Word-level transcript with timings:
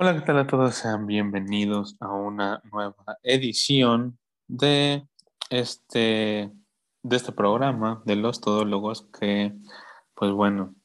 Hola, 0.00 0.14
¿qué 0.14 0.20
tal 0.20 0.38
a 0.38 0.46
todos? 0.46 0.76
Sean 0.76 1.08
bienvenidos 1.08 1.96
a 1.98 2.06
una 2.12 2.62
nueva 2.70 2.94
edición 3.24 4.16
de 4.46 5.04
este, 5.50 6.52
de 7.02 7.16
este 7.16 7.32
programa 7.32 8.00
de 8.04 8.14
los 8.14 8.40
todólogos 8.40 9.08
que, 9.18 9.52
pues 10.14 10.30
bueno, 10.30 10.76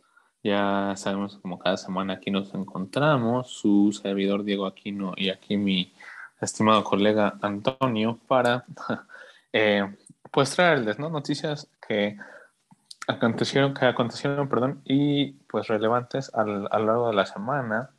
ya 0.41 0.93
sabemos 0.95 1.37
como 1.37 1.59
cada 1.59 1.77
semana 1.77 2.13
aquí 2.13 2.31
nos 2.31 2.55
encontramos, 2.55 3.51
su 3.51 3.91
servidor 3.91 4.43
Diego 4.43 4.65
Aquino 4.65 5.13
y 5.15 5.29
aquí 5.29 5.57
mi 5.57 5.93
estimado 6.41 6.83
colega 6.83 7.37
Antonio 7.43 8.19
para 8.27 8.65
eh, 9.53 9.95
pues 10.31 10.55
traerles 10.55 10.97
¿no? 10.97 11.11
noticias 11.11 11.69
que 11.87 12.17
acontecieron, 13.05 13.75
que 13.75 13.85
acontecieron 13.85 14.49
perdón, 14.49 14.81
y 14.85 15.33
pues 15.51 15.67
relevantes 15.67 16.33
al, 16.33 16.67
a 16.71 16.79
lo 16.79 16.85
largo 16.87 17.07
de 17.09 17.13
la 17.13 17.27
semana 17.27 17.91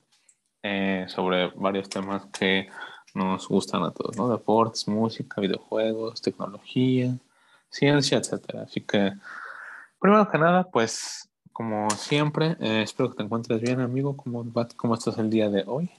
eh, 0.64 1.04
sobre 1.08 1.48
varios 1.48 1.90
temas 1.90 2.24
que 2.26 2.68
nos 3.14 3.46
gustan 3.46 3.82
a 3.82 3.92
todos, 3.92 4.16
¿no? 4.16 4.30
Deportes, 4.30 4.88
música, 4.88 5.40
videojuegos, 5.42 6.22
tecnología, 6.22 7.18
ciencia, 7.68 8.16
etcétera. 8.16 8.62
Así 8.62 8.80
que, 8.80 9.12
primero 10.00 10.26
que 10.30 10.38
nada, 10.38 10.64
pues, 10.70 11.28
como 11.52 11.90
siempre, 11.90 12.56
eh, 12.60 12.82
espero 12.82 13.10
que 13.10 13.16
te 13.16 13.22
encuentres 13.24 13.60
bien, 13.60 13.80
amigo. 13.80 14.16
¿Cómo, 14.16 14.44
¿Cómo 14.76 14.94
estás 14.94 15.18
el 15.18 15.28
día 15.28 15.50
de 15.50 15.64
hoy? 15.66 15.90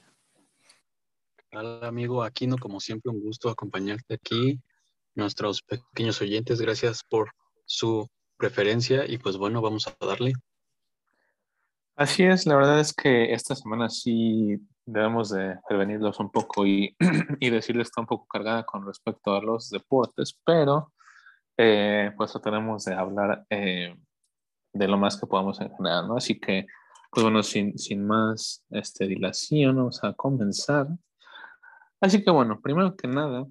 Hola, 1.52 1.86
amigo 1.86 2.24
Aquino, 2.24 2.58
como 2.58 2.80
siempre, 2.80 3.12
un 3.12 3.22
gusto 3.22 3.48
acompañarte 3.48 4.14
aquí. 4.14 4.60
Nuestros 5.14 5.62
pequeños 5.62 6.20
oyentes, 6.20 6.60
gracias 6.60 7.04
por 7.04 7.30
su 7.64 8.08
preferencia 8.36 9.06
y 9.06 9.18
pues 9.18 9.36
bueno, 9.36 9.62
vamos 9.62 9.86
a 9.86 9.94
darle. 10.04 10.32
Así 11.96 12.24
es, 12.24 12.44
la 12.44 12.56
verdad 12.56 12.78
es 12.78 12.92
que 12.92 13.32
esta 13.32 13.54
semana 13.54 13.88
sí 13.88 14.58
debemos 14.84 15.30
de 15.30 15.58
prevenirlos 15.66 16.20
un 16.20 16.30
poco 16.30 16.66
y, 16.66 16.94
y 17.40 17.48
decirles 17.48 17.88
está 17.88 18.02
un 18.02 18.06
poco 18.06 18.26
cargada 18.26 18.64
con 18.66 18.86
respecto 18.86 19.34
a 19.34 19.40
los 19.40 19.70
deportes, 19.70 20.38
pero 20.44 20.92
eh, 21.56 22.12
pues 22.14 22.34
tenemos 22.44 22.84
de 22.84 22.94
hablar 22.94 23.46
eh, 23.48 23.96
de 24.74 24.88
lo 24.88 24.98
más 24.98 25.18
que 25.18 25.26
podamos 25.26 25.58
en 25.62 25.74
general, 25.74 26.06
¿no? 26.06 26.18
Así 26.18 26.38
que, 26.38 26.66
pues 27.10 27.24
bueno, 27.24 27.42
sin, 27.42 27.78
sin 27.78 28.06
más 28.06 28.62
este, 28.68 29.06
dilación, 29.06 29.76
vamos 29.76 30.04
a 30.04 30.12
comenzar. 30.12 30.88
Así 31.98 32.22
que 32.22 32.30
bueno, 32.30 32.60
primero 32.60 32.94
que 32.94 33.08
nada, 33.08 33.46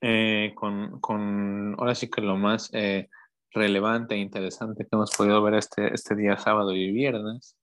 eh, 0.00 0.52
con, 0.56 0.98
con, 0.98 1.76
ahora 1.78 1.94
sí 1.94 2.10
que 2.10 2.20
lo 2.20 2.36
más 2.36 2.68
eh, 2.72 3.08
relevante 3.54 4.14
e 4.14 4.18
interesante 4.18 4.84
que 4.84 4.90
hemos 4.92 5.10
podido 5.12 5.42
ver 5.42 5.54
este, 5.54 5.94
este 5.94 6.14
día 6.16 6.36
sábado 6.36 6.72
y 6.72 6.90
viernes, 6.92 7.56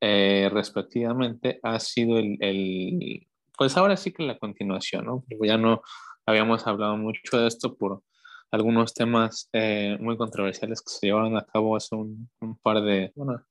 eh, 0.00 0.50
respectivamente, 0.52 1.60
ha 1.62 1.80
sido 1.80 2.18
el, 2.18 2.36
el, 2.40 3.26
pues 3.56 3.76
ahora 3.76 3.96
sí 3.96 4.12
que 4.12 4.24
la 4.24 4.38
continuación, 4.38 5.06
¿no? 5.06 5.24
Porque 5.28 5.48
ya 5.48 5.58
no 5.58 5.82
habíamos 6.26 6.66
hablado 6.66 6.96
mucho 6.96 7.38
de 7.38 7.48
esto 7.48 7.76
por 7.76 8.02
algunos 8.50 8.94
temas 8.94 9.48
eh, 9.52 9.96
muy 10.00 10.16
controversiales 10.16 10.82
que 10.82 10.92
se 10.92 11.06
llevaron 11.06 11.36
a 11.36 11.46
cabo 11.46 11.76
hace 11.76 11.94
un, 11.94 12.28
un, 12.40 12.56
par 12.58 12.82
de, 12.82 13.12
bueno, 13.16 13.42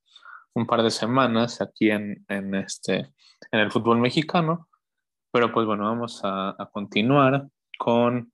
un 0.54 0.68
par 0.68 0.84
de 0.84 0.92
semanas 0.92 1.62
aquí 1.62 1.90
en, 1.90 2.24
en, 2.28 2.54
este, 2.56 3.12
en 3.52 3.60
el 3.60 3.72
fútbol 3.72 4.00
mexicano. 4.00 4.68
Pero 5.32 5.52
pues 5.52 5.66
bueno, 5.66 5.86
vamos 5.86 6.22
a, 6.24 6.50
a 6.50 6.70
continuar 6.72 7.48
con 7.80 8.31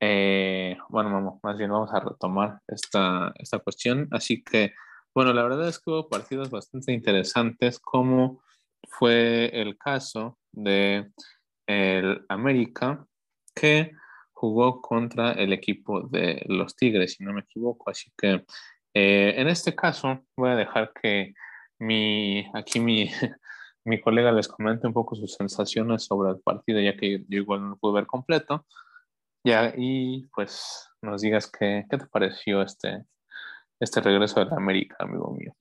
eh, 0.00 0.76
bueno, 0.88 1.10
vamos, 1.12 1.40
más 1.42 1.56
bien 1.56 1.70
vamos 1.70 1.92
a 1.92 2.00
retomar 2.00 2.60
esta, 2.68 3.32
esta 3.38 3.58
cuestión. 3.58 4.08
Así 4.10 4.42
que, 4.42 4.74
bueno, 5.14 5.32
la 5.32 5.42
verdad 5.42 5.68
es 5.68 5.78
que 5.78 5.90
hubo 5.90 6.08
partidos 6.08 6.50
bastante 6.50 6.92
interesantes, 6.92 7.78
como 7.78 8.42
fue 8.88 9.50
el 9.52 9.76
caso 9.76 10.38
de 10.52 11.10
América, 12.28 13.06
que 13.54 13.92
jugó 14.32 14.80
contra 14.80 15.32
el 15.32 15.52
equipo 15.52 16.02
de 16.02 16.44
los 16.46 16.76
Tigres, 16.76 17.14
si 17.14 17.24
no 17.24 17.32
me 17.32 17.40
equivoco. 17.40 17.90
Así 17.90 18.12
que 18.16 18.44
eh, 18.94 19.34
en 19.36 19.48
este 19.48 19.74
caso 19.74 20.24
voy 20.36 20.50
a 20.50 20.56
dejar 20.56 20.92
que 20.92 21.34
mi, 21.78 22.46
aquí 22.54 22.78
mi, 22.80 23.10
mi 23.84 24.00
colega 24.00 24.32
les 24.32 24.48
comente 24.48 24.86
un 24.86 24.92
poco 24.92 25.16
sus 25.16 25.34
sensaciones 25.34 26.04
sobre 26.04 26.30
el 26.30 26.40
partido, 26.40 26.80
ya 26.80 26.96
que 26.96 27.24
yo 27.28 27.38
igual 27.40 27.62
no 27.62 27.68
lo 27.70 27.76
pude 27.76 27.94
ver 27.94 28.06
completo. 28.06 28.64
Ya, 29.44 29.72
y 29.76 30.26
pues 30.34 30.88
nos 31.02 31.22
digas 31.22 31.50
qué, 31.50 31.84
qué 31.88 31.98
te 31.98 32.06
pareció 32.06 32.62
este, 32.62 33.04
este 33.80 34.00
regreso 34.00 34.40
de 34.40 34.46
la 34.46 34.56
América, 34.56 34.96
amigo 34.98 35.32
mío. 35.32 35.54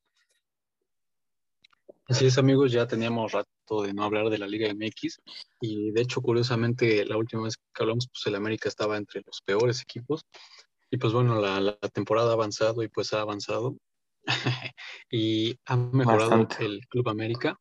Así 2.10 2.26
es, 2.26 2.38
amigos, 2.38 2.72
ya 2.72 2.88
teníamos 2.88 3.34
rato 3.34 3.84
de 3.84 3.94
no 3.94 4.04
hablar 4.04 4.30
de 4.30 4.38
la 4.38 4.48
Liga 4.48 4.74
MX 4.74 5.22
y 5.60 5.92
de 5.92 6.02
hecho, 6.02 6.22
curiosamente, 6.22 7.06
la 7.06 7.18
última 7.18 7.44
vez 7.44 7.58
que 7.58 7.84
hablamos, 7.84 8.08
pues 8.08 8.26
el 8.28 8.36
América 8.36 8.70
estaba 8.70 8.96
entre 8.98 9.22
los 9.26 9.42
peores 9.42 9.82
equipos 9.82 10.22
y 10.90 10.98
pues 10.98 11.12
bueno, 11.12 11.40
la, 11.42 11.60
la 11.60 11.78
temporada 11.94 12.30
ha 12.30 12.34
avanzado 12.34 12.82
y 12.82 12.88
pues 12.88 13.12
ha 13.14 13.22
avanzado 13.22 13.76
y 15.12 15.60
ha 15.66 15.76
mejorado 15.76 16.30
Bastante. 16.30 16.66
el 16.66 16.88
Club 16.88 17.10
América, 17.10 17.60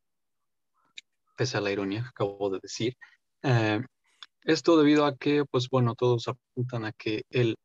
pese 1.36 1.56
a 1.56 1.60
la 1.60 1.72
ironía 1.72 2.02
que 2.02 2.08
acabo 2.08 2.48
de 2.50 2.60
decir. 2.62 2.96
Eh, 3.42 3.80
esto 4.46 4.76
debido 4.76 5.04
a 5.04 5.16
que, 5.16 5.44
pues 5.44 5.68
bueno, 5.68 5.94
todos 5.94 6.28
apuntan 6.28 6.84
a 6.84 6.92
que 6.92 7.22
el 7.30 7.56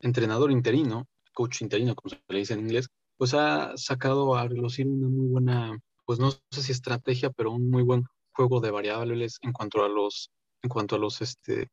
entrenador 0.00 0.50
interino, 0.50 1.06
coach 1.34 1.62
interino, 1.62 1.94
como 1.94 2.10
se 2.10 2.20
le 2.28 2.38
dice 2.38 2.54
en 2.54 2.60
inglés, 2.60 2.88
pues 3.16 3.34
ha 3.34 3.76
sacado 3.76 4.34
a 4.34 4.48
relucir 4.48 4.86
una 4.88 5.08
muy 5.08 5.28
buena, 5.28 5.78
pues 6.04 6.18
no 6.18 6.30
sé 6.50 6.62
si 6.62 6.72
estrategia, 6.72 7.30
pero 7.30 7.52
un 7.52 7.70
muy 7.70 7.82
buen 7.82 8.04
juego 8.32 8.60
de 8.60 8.70
variables 8.70 9.38
en 9.42 9.52
cuanto 9.52 9.84
a 9.84 9.88
los, 9.88 10.30
en 10.62 10.70
cuanto 10.70 10.96
a 10.96 10.98
los 10.98 11.20
este, 11.22 11.68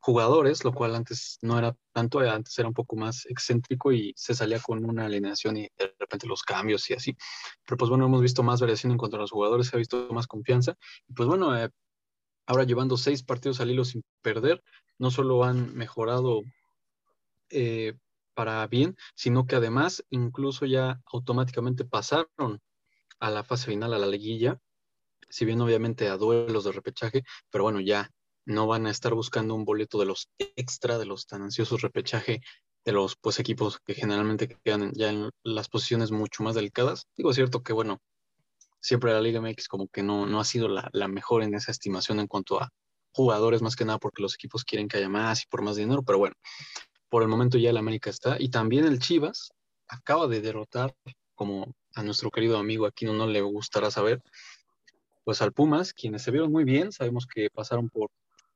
jugadores, 0.00 0.64
lo 0.64 0.72
cual 0.72 0.94
antes 0.94 1.38
no 1.42 1.58
era 1.58 1.74
tanto, 1.92 2.20
antes 2.20 2.58
era 2.58 2.68
un 2.68 2.74
poco 2.74 2.96
más 2.96 3.26
excéntrico 3.26 3.92
y 3.92 4.12
se 4.16 4.34
salía 4.34 4.60
con 4.60 4.84
una 4.84 5.06
alineación 5.06 5.56
y 5.56 5.68
de 5.76 5.94
repente 5.98 6.26
los 6.26 6.42
cambios 6.42 6.88
y 6.90 6.94
así. 6.94 7.16
Pero 7.66 7.76
pues 7.76 7.90
bueno, 7.90 8.06
hemos 8.06 8.22
visto 8.22 8.42
más 8.42 8.60
variación 8.60 8.92
en 8.92 8.98
cuanto 8.98 9.16
a 9.16 9.20
los 9.20 9.30
jugadores, 9.30 9.66
se 9.66 9.76
ha 9.76 9.78
visto 9.78 10.08
más 10.12 10.26
confianza. 10.26 10.74
Pues 11.14 11.28
bueno, 11.28 11.56
eh, 11.56 11.70
ahora 12.48 12.64
llevando 12.64 12.96
seis 12.96 13.22
partidos 13.22 13.60
al 13.60 13.70
hilo 13.70 13.84
sin 13.84 14.02
perder, 14.22 14.64
no 14.98 15.10
solo 15.10 15.44
han 15.44 15.74
mejorado 15.76 16.42
eh, 17.50 17.94
para 18.34 18.66
bien, 18.66 18.96
sino 19.14 19.46
que 19.46 19.56
además 19.56 20.02
incluso 20.10 20.64
ya 20.64 21.00
automáticamente 21.12 21.84
pasaron 21.84 22.60
a 23.20 23.30
la 23.30 23.44
fase 23.44 23.66
final, 23.66 23.92
a 23.92 23.98
la 23.98 24.06
liguilla, 24.06 24.58
si 25.28 25.44
bien 25.44 25.60
obviamente 25.60 26.08
a 26.08 26.16
duelos 26.16 26.64
de 26.64 26.72
repechaje, 26.72 27.22
pero 27.50 27.64
bueno, 27.64 27.80
ya 27.80 28.10
no 28.46 28.66
van 28.66 28.86
a 28.86 28.90
estar 28.90 29.12
buscando 29.12 29.54
un 29.54 29.66
boleto 29.66 29.98
de 29.98 30.06
los 30.06 30.30
extra, 30.38 30.96
de 30.96 31.04
los 31.04 31.26
tan 31.26 31.42
ansiosos 31.42 31.82
repechaje 31.82 32.40
de 32.86 32.92
los 32.92 33.16
pues 33.16 33.38
equipos 33.40 33.78
que 33.84 33.92
generalmente 33.92 34.48
quedan 34.64 34.92
ya 34.94 35.10
en 35.10 35.30
las 35.42 35.68
posiciones 35.68 36.12
mucho 36.12 36.42
más 36.42 36.54
delicadas. 36.54 37.06
Digo, 37.14 37.28
es 37.30 37.36
cierto 37.36 37.62
que 37.62 37.74
bueno, 37.74 38.00
siempre 38.80 39.12
la 39.12 39.20
Liga 39.20 39.40
MX 39.40 39.68
como 39.68 39.88
que 39.88 40.02
no, 40.02 40.26
no 40.26 40.40
ha 40.40 40.44
sido 40.44 40.68
la, 40.68 40.88
la, 40.92 41.08
mejor 41.08 41.42
en 41.42 41.54
esa 41.54 41.70
estimación 41.70 42.20
en 42.20 42.26
cuanto 42.26 42.60
a 42.60 42.70
jugadores, 43.12 43.62
más 43.62 43.76
que 43.76 43.84
nada 43.84 43.98
porque 43.98 44.22
los 44.22 44.34
equipos 44.34 44.64
quieren 44.64 44.88
que 44.88 44.98
haya 44.98 45.08
más 45.08 45.42
y 45.42 45.46
por 45.46 45.62
más 45.62 45.76
dinero, 45.76 46.02
pero 46.02 46.18
bueno, 46.18 46.34
por 47.08 47.22
el 47.22 47.28
momento 47.28 47.58
ya 47.58 47.70
el 47.70 47.76
América 47.76 48.10
está. 48.10 48.36
Y 48.38 48.50
también 48.50 48.84
el 48.84 48.98
Chivas 48.98 49.50
acaba 49.88 50.26
de 50.28 50.40
derrotar, 50.40 50.94
como 51.34 51.74
a 51.94 52.02
nuestro 52.02 52.30
querido 52.30 52.58
amigo 52.58 52.86
aquí 52.86 53.06
no, 53.06 53.26
le 53.26 53.40
gustará 53.40 53.90
saber, 53.90 54.22
pues 55.24 55.42
al 55.42 55.52
Pumas, 55.52 55.92
quienes 55.92 56.22
se 56.22 56.30
vieron 56.30 56.52
muy 56.52 56.64
bien, 56.64 56.92
sabemos 56.92 57.26
que 57.26 57.50
pasaron 57.50 57.88
por 57.88 58.10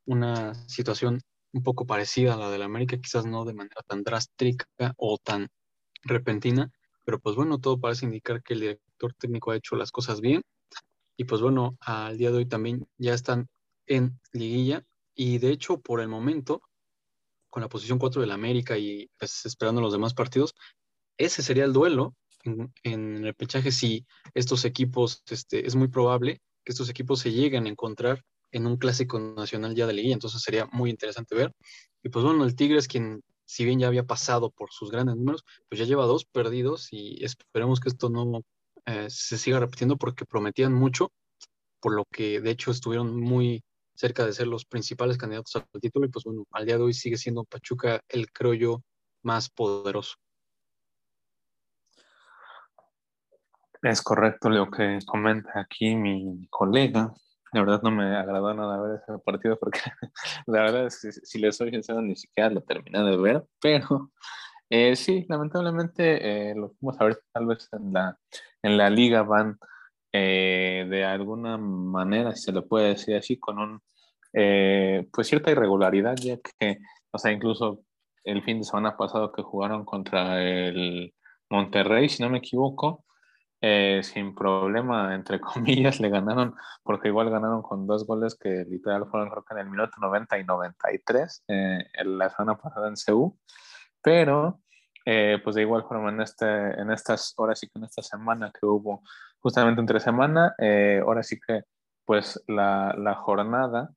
una 0.05 0.53
situación 0.67 1.21
un 1.51 1.63
poco 1.63 1.85
parecida 1.85 2.33
a 2.33 2.37
la 2.37 2.49
del 2.49 2.63
América, 2.63 2.97
quizás 2.97 3.25
no 3.25 3.45
de 3.45 3.53
manera 3.53 3.81
tan 3.87 4.03
drástica 4.03 4.65
o 4.97 5.17
tan 5.17 5.49
repentina, 6.03 6.71
pero 7.05 7.19
pues 7.19 7.35
bueno, 7.35 7.59
todo 7.59 7.79
parece 7.79 8.05
indicar 8.05 8.41
que 8.41 8.53
el 8.53 8.79
técnico 9.17 9.51
ha 9.51 9.57
hecho 9.57 9.75
las 9.75 9.91
cosas 9.91 10.21
bien. 10.21 10.41
Y 11.17 11.25
pues 11.25 11.41
bueno, 11.41 11.77
al 11.81 12.17
día 12.17 12.31
de 12.31 12.37
hoy 12.37 12.45
también 12.45 12.87
ya 12.97 13.13
están 13.13 13.47
en 13.87 14.19
liguilla. 14.31 14.83
Y 15.15 15.37
de 15.37 15.51
hecho, 15.51 15.79
por 15.79 16.01
el 16.01 16.07
momento, 16.07 16.61
con 17.49 17.61
la 17.61 17.69
posición 17.69 17.99
4 17.99 18.21
del 18.21 18.31
América 18.31 18.77
y 18.77 19.09
pues 19.17 19.45
esperando 19.45 19.81
los 19.81 19.93
demás 19.93 20.13
partidos, 20.13 20.55
ese 21.17 21.43
sería 21.43 21.65
el 21.65 21.73
duelo 21.73 22.15
en, 22.43 22.73
en 22.83 23.25
el 23.25 23.35
pechaje 23.35 23.71
si 23.71 24.05
estos 24.33 24.65
equipos, 24.65 25.23
este, 25.29 25.67
es 25.67 25.75
muy 25.75 25.87
probable 25.87 26.41
que 26.65 26.71
estos 26.71 26.89
equipos 26.89 27.19
se 27.19 27.31
lleguen 27.31 27.65
a 27.65 27.69
encontrar 27.69 28.23
en 28.51 28.67
un 28.67 28.77
clásico 28.77 29.19
nacional 29.19 29.75
ya 29.75 29.87
de 29.87 29.93
liguilla, 29.93 30.13
entonces 30.13 30.41
sería 30.41 30.65
muy 30.71 30.89
interesante 30.89 31.35
ver. 31.35 31.53
Y 32.03 32.09
pues 32.09 32.23
bueno, 32.23 32.43
el 32.43 32.55
Tigre 32.55 32.77
es 32.77 32.87
quien 32.87 33.21
si 33.45 33.65
bien 33.65 33.79
ya 33.79 33.87
había 33.87 34.05
pasado 34.05 34.51
por 34.51 34.71
sus 34.71 34.91
grandes 34.91 35.15
números, 35.15 35.43
pues 35.69 35.79
ya 35.79 35.85
lleva 35.85 36.05
dos 36.05 36.25
perdidos 36.25 36.87
y 36.91 37.23
esperemos 37.23 37.79
que 37.79 37.89
esto 37.89 38.09
no 38.09 38.41
eh, 38.85 39.07
se 39.09 39.37
siga 39.37 39.59
repitiendo 39.59 39.97
porque 39.97 40.25
prometían 40.25 40.73
mucho, 40.73 41.11
por 41.79 41.93
lo 41.93 42.05
que 42.05 42.41
de 42.41 42.51
hecho 42.51 42.71
estuvieron 42.71 43.19
muy 43.19 43.63
cerca 43.95 44.25
de 44.25 44.33
ser 44.33 44.47
los 44.47 44.65
principales 44.65 45.17
candidatos 45.17 45.55
al 45.55 45.81
título 45.81 46.05
y 46.05 46.09
pues 46.09 46.25
bueno, 46.25 46.45
al 46.51 46.65
día 46.65 46.77
de 46.77 46.83
hoy 46.83 46.93
sigue 46.93 47.17
siendo 47.17 47.43
Pachuca 47.43 48.01
el 48.09 48.31
creo 48.31 48.53
yo 48.53 48.83
más 49.21 49.49
poderoso. 49.49 50.15
Es 53.81 54.01
correcto 54.01 54.49
lo 54.49 54.71
que 54.71 54.99
comenta 55.05 55.59
aquí 55.59 55.95
mi 55.95 56.47
colega. 56.49 57.13
la 57.51 57.61
verdad 57.61 57.81
no 57.83 57.91
me 57.91 58.15
agradó 58.15 58.53
nada 58.53 58.81
ver 58.81 59.01
ese 59.01 59.19
partido 59.19 59.59
porque 59.59 59.79
la 60.47 60.61
verdad, 60.61 60.89
si, 60.89 61.11
si 61.11 61.37
les 61.37 61.57
soy 61.57 61.69
sincero, 61.69 62.01
ni 62.01 62.15
siquiera 62.15 62.49
lo 62.49 62.61
terminé 62.61 63.03
de 63.03 63.17
ver, 63.17 63.45
pero 63.61 64.11
eh, 64.75 64.95
sí, 64.95 65.23
lamentablemente 65.29 66.49
eh, 66.49 66.55
lo 66.55 66.73
vamos 66.81 66.99
a 66.99 67.05
ver 67.05 67.21
tal 67.31 67.45
vez 67.45 67.69
en 67.73 67.93
la, 67.93 68.17
en 68.63 68.75
la 68.75 68.89
liga 68.89 69.21
van 69.21 69.59
eh, 70.11 70.87
de 70.89 71.05
alguna 71.05 71.59
manera, 71.59 72.35
si 72.35 72.45
se 72.45 72.51
le 72.51 72.63
puede 72.63 72.89
decir 72.89 73.15
así, 73.15 73.37
con 73.37 73.59
un, 73.59 73.81
pues 75.11 75.27
cierta 75.27 75.51
irregularidad, 75.51 76.15
ya 76.15 76.37
que, 76.37 76.79
o 77.11 77.19
sea, 77.19 77.31
incluso 77.31 77.81
el 78.23 78.41
fin 78.41 78.57
de 78.57 78.63
semana 78.63 78.97
pasado 78.97 79.31
que 79.31 79.43
jugaron 79.43 79.85
contra 79.85 80.41
el 80.41 81.13
Monterrey, 81.51 82.09
si 82.09 82.23
no 82.23 82.31
me 82.31 82.39
equivoco, 82.39 83.05
sin 83.61 84.33
problema, 84.33 85.13
entre 85.13 85.39
comillas, 85.41 85.99
le 85.99 86.09
ganaron, 86.09 86.55
porque 86.81 87.09
igual 87.09 87.29
ganaron 87.29 87.61
con 87.61 87.85
dos 87.85 88.07
goles 88.07 88.35
que 88.35 88.65
literal 88.67 89.05
fueron 89.07 89.29
creo 89.29 89.43
que 89.45 89.53
en 89.53 89.59
el 89.59 89.69
minuto 89.69 89.97
90 90.01 90.39
y 90.39 90.43
93, 90.45 91.43
en 91.47 92.17
la 92.17 92.29
semana 92.31 92.57
pasada 92.57 92.87
en 92.87 92.95
CU 92.95 93.37
pero 94.03 94.59
eh, 95.05 95.39
pues 95.43 95.55
de 95.55 95.63
igual 95.63 95.83
forma 95.83 96.09
en, 96.09 96.21
este, 96.21 96.45
en 96.45 96.91
estas 96.91 97.33
horas 97.37 97.61
y 97.63 97.67
que 97.67 97.79
en 97.79 97.85
esta 97.85 98.01
semana 98.01 98.51
que 98.51 98.65
hubo 98.65 99.03
justamente 99.39 99.81
entre 99.81 99.99
semana, 99.99 100.55
eh, 100.57 101.01
ahora 101.03 101.23
sí 101.23 101.39
que 101.45 101.63
pues 102.05 102.41
la, 102.47 102.93
la 102.97 103.15
jornada, 103.15 103.89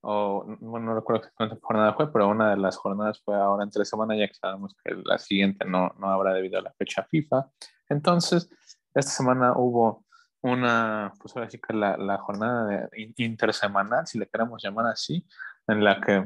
o 0.00 0.44
bueno, 0.60 0.86
no 0.86 0.94
recuerdo 0.94 1.22
exactamente 1.22 1.56
qué 1.56 1.66
jornada 1.66 1.94
fue, 1.94 2.12
pero 2.12 2.28
una 2.28 2.50
de 2.50 2.56
las 2.56 2.76
jornadas 2.76 3.20
fue 3.24 3.36
ahora 3.36 3.64
entre 3.64 3.84
semana, 3.84 4.16
ya 4.16 4.28
que 4.28 4.34
sabemos 4.34 4.74
que 4.82 4.94
la 5.04 5.18
siguiente 5.18 5.64
no, 5.64 5.92
no 5.98 6.10
habrá 6.10 6.32
debido 6.32 6.58
a 6.58 6.62
la 6.62 6.72
fecha 6.72 7.04
FIFA. 7.04 7.50
Entonces, 7.88 8.48
esta 8.94 9.10
semana 9.10 9.52
hubo 9.56 10.04
una, 10.40 11.12
pues 11.20 11.36
ahora 11.36 11.50
sí 11.50 11.60
que 11.60 11.74
la, 11.74 11.96
la 11.96 12.18
jornada 12.18 12.88
intersemanal, 13.16 14.06
si 14.06 14.18
le 14.18 14.28
queremos 14.28 14.62
llamar 14.62 14.86
así, 14.86 15.26
en 15.66 15.84
la 15.84 16.00
que 16.00 16.24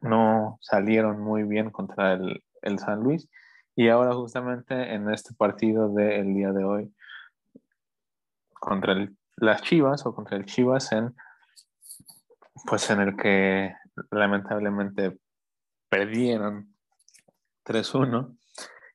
no 0.00 0.58
salieron 0.60 1.20
muy 1.20 1.42
bien 1.44 1.70
contra 1.70 2.14
el, 2.14 2.44
el 2.62 2.78
San 2.78 3.00
Luis. 3.00 3.28
Y 3.76 3.88
ahora 3.88 4.14
justamente 4.14 4.94
en 4.94 5.10
este 5.10 5.34
partido 5.34 5.88
del 5.92 6.34
día 6.34 6.52
de 6.52 6.64
hoy 6.64 6.94
contra 8.52 8.94
las 9.36 9.62
Chivas 9.62 10.06
o 10.06 10.14
contra 10.14 10.36
el 10.36 10.44
Chivas 10.46 10.92
en 10.92 11.14
pues 12.66 12.88
en 12.90 13.00
el 13.00 13.16
que 13.16 13.74
lamentablemente 14.10 15.18
perdieron 15.88 16.74
3-1 17.64 18.36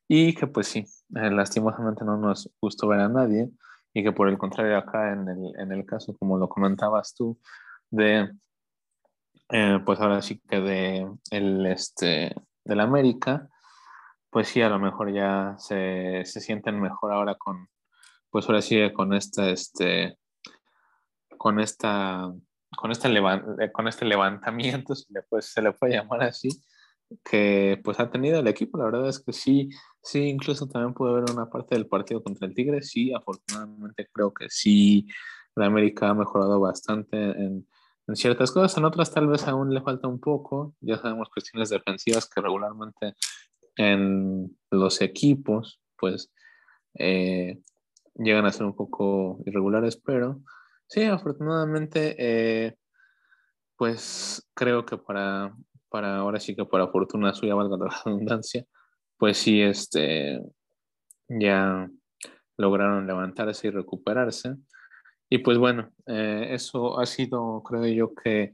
y 0.08 0.34
que 0.34 0.48
pues 0.48 0.68
sí, 0.68 0.86
eh, 1.16 1.30
lastimosamente 1.30 2.04
no 2.04 2.18
nos 2.18 2.50
gustó 2.60 2.88
ver 2.88 3.02
a 3.02 3.10
nadie 3.10 3.50
y 3.94 4.04
que 4.04 4.12
por 4.12 4.28
el 4.30 4.38
contrario 4.38 4.78
acá 4.78 5.14
en 5.14 5.28
el, 5.28 5.60
en 5.60 5.72
el 5.72 5.86
caso 5.86 6.16
como 6.18 6.38
lo 6.38 6.50
comentabas 6.50 7.14
tú 7.14 7.38
de 7.92 8.32
eh, 9.50 9.80
pues 9.86 10.00
ahora 10.00 10.22
sí 10.22 10.40
que 10.48 10.60
de 10.62 11.08
el 11.32 11.66
este 11.66 12.36
del 12.64 12.80
América, 12.80 13.50
pues 14.30 14.48
sí, 14.50 14.62
a 14.62 14.70
lo 14.70 14.80
mejor 14.80 15.12
ya 15.12 15.56
se, 15.58 16.24
se 16.26 16.40
sienten 16.40 16.80
mejor 16.80 17.12
ahora 17.12 17.36
con, 17.36 17.68
pues 18.30 18.46
ahora 18.48 18.62
sí, 18.62 18.80
con 18.94 19.14
esta, 19.14 19.50
este, 19.50 20.18
con 21.38 21.60
esta, 21.60 22.32
con 22.78 22.92
este, 22.92 23.10
eh, 23.10 23.72
con 23.72 23.88
este 23.88 24.06
levantamiento, 24.06 24.94
se 24.96 25.12
le, 25.14 25.24
puede, 25.24 25.42
se 25.42 25.62
le 25.62 25.72
puede 25.74 25.94
llamar 25.96 26.24
así, 26.24 26.50
que 27.24 27.82
pues 27.84 28.00
ha 28.00 28.12
tenido 28.12 28.40
el 28.40 28.48
equipo. 28.48 28.78
La 28.78 28.86
verdad 28.86 29.10
es 29.10 29.20
que 29.20 29.34
sí, 29.34 29.70
sí, 30.04 30.28
incluso 30.28 30.68
también 30.68 30.94
pude 30.94 31.14
ver 31.14 31.32
una 31.32 31.50
parte 31.50 31.76
del 31.76 31.88
partido 31.88 32.22
contra 32.22 32.48
el 32.48 32.54
Tigre. 32.54 32.84
Sí, 32.84 33.12
afortunadamente 33.14 34.08
creo 34.14 34.34
que 34.34 34.48
sí, 34.50 35.08
la 35.56 35.66
América 35.66 36.10
ha 36.10 36.14
mejorado 36.14 36.60
bastante 36.60 37.18
en, 37.18 37.68
en 38.10 38.16
ciertas 38.16 38.52
cosas, 38.52 38.76
en 38.76 38.86
otras 38.86 39.12
tal 39.12 39.28
vez 39.28 39.48
aún 39.48 39.72
le 39.72 39.82
falta 39.82 40.08
un 40.08 40.20
poco. 40.20 40.74
Ya 40.82 40.98
sabemos 40.98 41.30
cuestiones 41.30 41.70
defensivas 41.70 42.28
que 42.28 42.42
regularmente 42.42 43.14
en 43.76 44.58
los 44.72 45.02
equipos, 45.02 45.80
pues 45.96 46.32
eh, 46.96 47.62
llegan 48.16 48.48
a 48.48 48.52
ser 48.52 48.66
un 48.66 48.76
poco 48.76 49.40
irregulares, 49.46 49.96
pero 49.96 50.42
sí, 50.88 51.04
afortunadamente, 51.04 52.16
eh, 52.18 52.78
pues 53.78 54.50
creo 54.56 54.88
que 54.88 54.98
para, 54.98 55.56
para 55.90 56.18
ahora 56.18 56.40
sí 56.40 56.56
que 56.56 56.66
para 56.66 56.88
fortuna 56.88 57.34
suya, 57.34 57.54
valga 57.54 57.78
la 57.78 57.90
redundancia, 58.06 58.66
pues 59.18 59.38
sí, 59.38 59.62
este, 59.62 60.42
ya 61.28 61.88
lograron 62.58 63.06
levantarse 63.06 63.68
y 63.68 63.72
recuperarse. 63.72 64.56
Y 65.30 65.40
pues 65.40 65.58
bueno, 65.58 65.92
eh, 66.08 66.48
eso 66.52 67.00
ha 67.00 67.06
sido, 67.06 67.62
creo 67.64 67.86
yo, 67.86 68.14
que 68.16 68.54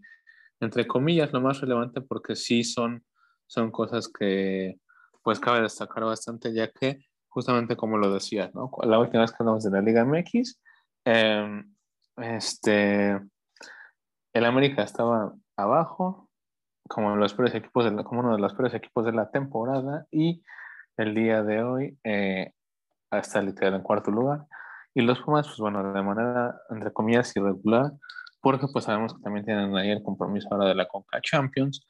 entre 0.59 0.87
comillas, 0.87 1.31
lo 1.33 1.41
más 1.41 1.61
relevante 1.61 2.01
porque 2.01 2.35
sí 2.35 2.63
son, 2.63 3.03
son 3.47 3.71
cosas 3.71 4.07
que 4.07 4.79
pues 5.23 5.39
cabe 5.39 5.61
destacar 5.61 6.03
bastante, 6.03 6.53
ya 6.53 6.69
que 6.69 6.99
justamente 7.29 7.75
como 7.75 7.97
lo 7.97 8.13
decía, 8.13 8.51
¿no? 8.53 8.71
La 8.83 8.99
última 8.99 9.21
vez 9.21 9.31
que 9.31 9.37
hablamos 9.39 9.63
de 9.63 9.71
la 9.71 9.81
Liga 9.81 10.05
MX, 10.05 10.61
em, 11.05 11.75
este, 12.17 13.19
el 14.33 14.45
América 14.45 14.83
estaba 14.83 15.33
abajo, 15.57 16.29
como, 16.87 17.15
los 17.15 17.33
peores 17.33 17.55
equipos 17.55 17.85
de 17.85 18.03
como 18.03 18.21
uno 18.21 18.35
de 18.35 18.41
los 18.41 18.53
peores 18.53 18.73
equipos 18.73 19.05
de 19.05 19.13
la 19.13 19.31
temporada, 19.31 20.05
y 20.11 20.43
el 20.97 21.15
día 21.15 21.43
de 21.43 21.63
hoy 21.63 21.97
eh, 22.03 22.53
está 23.11 23.41
literal 23.41 23.75
en 23.75 23.81
cuarto 23.81 24.11
lugar. 24.11 24.45
Y 24.95 25.01
los 25.01 25.19
Pumas, 25.19 25.45
pues 25.45 25.59
bueno, 25.59 25.91
de 25.91 26.01
manera, 26.01 26.55
entre 26.69 26.93
comillas, 26.93 27.35
irregular, 27.35 27.91
porque 28.41 28.65
pues 28.71 28.85
sabemos 28.85 29.13
que 29.13 29.21
también 29.21 29.45
tienen 29.45 29.75
ahí 29.75 29.91
el 29.91 30.01
compromiso 30.01 30.47
ahora 30.49 30.69
de 30.69 30.75
la 30.75 30.87
Conca 30.87 31.19
Champions, 31.21 31.85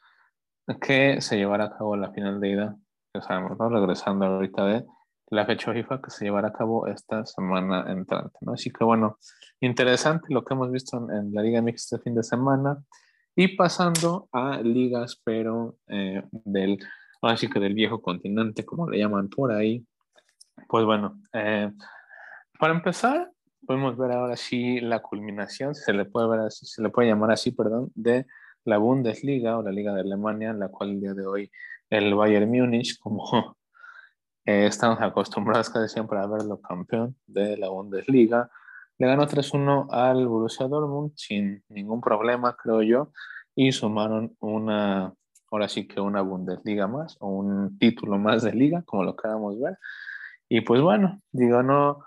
que 0.80 1.20
se 1.20 1.36
llevará 1.36 1.66
a 1.66 1.76
cabo 1.78 1.96
la 1.96 2.10
final 2.10 2.40
de 2.40 2.50
ida, 2.50 2.76
que 3.14 3.22
sabemos, 3.22 3.56
¿no? 3.58 3.68
Regresando 3.68 4.26
ahorita 4.26 4.66
de 4.66 4.86
la 5.30 5.46
fecha 5.46 5.72
FIFA 5.72 6.02
que 6.02 6.10
se 6.10 6.24
llevará 6.24 6.48
a 6.48 6.52
cabo 6.52 6.88
esta 6.88 7.24
semana 7.24 7.84
entrante, 7.92 8.38
¿no? 8.40 8.54
Así 8.54 8.72
que 8.72 8.84
bueno, 8.84 9.18
interesante 9.60 10.26
lo 10.34 10.44
que 10.44 10.54
hemos 10.54 10.72
visto 10.72 10.96
en, 11.10 11.32
la 11.32 11.42
Liga 11.42 11.62
Mixta 11.62 11.96
este 11.96 12.04
fin 12.04 12.16
de 12.16 12.24
semana. 12.24 12.82
Y 13.36 13.54
pasando 13.54 14.28
a 14.32 14.58
ligas, 14.62 15.20
pero 15.22 15.76
eh, 15.88 16.24
del, 16.32 16.78
así 17.22 17.48
que 17.48 17.60
del 17.60 17.74
viejo 17.74 18.02
continente, 18.02 18.64
como 18.64 18.88
le 18.88 18.98
llaman 18.98 19.28
por 19.28 19.52
ahí, 19.52 19.86
pues 20.68 20.84
bueno, 20.84 21.20
eh, 21.32 21.70
para 22.58 22.74
empezar, 22.74 23.30
podemos 23.66 23.96
ver 23.96 24.12
ahora 24.12 24.36
sí 24.36 24.80
la 24.80 25.00
culminación, 25.00 25.74
se 25.74 25.92
le 25.92 26.04
puede 26.04 26.28
ver 26.28 26.50
se 26.50 26.82
le 26.82 26.90
puede 26.90 27.08
llamar 27.08 27.30
así, 27.30 27.50
perdón, 27.50 27.90
de 27.94 28.26
la 28.64 28.78
Bundesliga 28.78 29.58
o 29.58 29.62
la 29.62 29.72
Liga 29.72 29.92
de 29.94 30.00
Alemania, 30.00 30.50
en 30.50 30.58
la 30.58 30.68
cual 30.68 30.90
el 30.90 31.00
día 31.00 31.14
de 31.14 31.26
hoy 31.26 31.50
el 31.90 32.14
Bayern 32.14 32.50
Múnich, 32.50 32.98
como 32.98 33.56
eh, 34.44 34.66
estamos 34.66 35.00
acostumbrados 35.00 35.70
casi 35.70 35.92
siempre 35.92 36.18
a 36.18 36.26
verlo 36.26 36.60
campeón 36.60 37.16
de 37.26 37.56
la 37.56 37.68
Bundesliga, 37.68 38.50
le 38.98 39.06
ganó 39.06 39.26
3-1 39.26 39.88
al 39.90 40.26
Borussia 40.26 40.66
Dortmund 40.68 41.12
sin 41.16 41.62
ningún 41.68 42.00
problema, 42.00 42.56
creo 42.56 42.82
yo, 42.82 43.12
y 43.54 43.72
sumaron 43.72 44.34
una, 44.40 45.12
ahora 45.50 45.68
sí 45.68 45.86
que 45.86 46.00
una 46.00 46.22
Bundesliga 46.22 46.86
más, 46.86 47.16
o 47.20 47.28
un 47.28 47.78
título 47.78 48.18
más 48.18 48.42
de 48.42 48.52
liga, 48.52 48.82
como 48.82 49.04
lo 49.04 49.16
queramos 49.16 49.60
ver. 49.60 49.78
Y 50.48 50.62
pues 50.62 50.80
bueno, 50.80 51.20
digo, 51.32 51.62
no, 51.62 52.04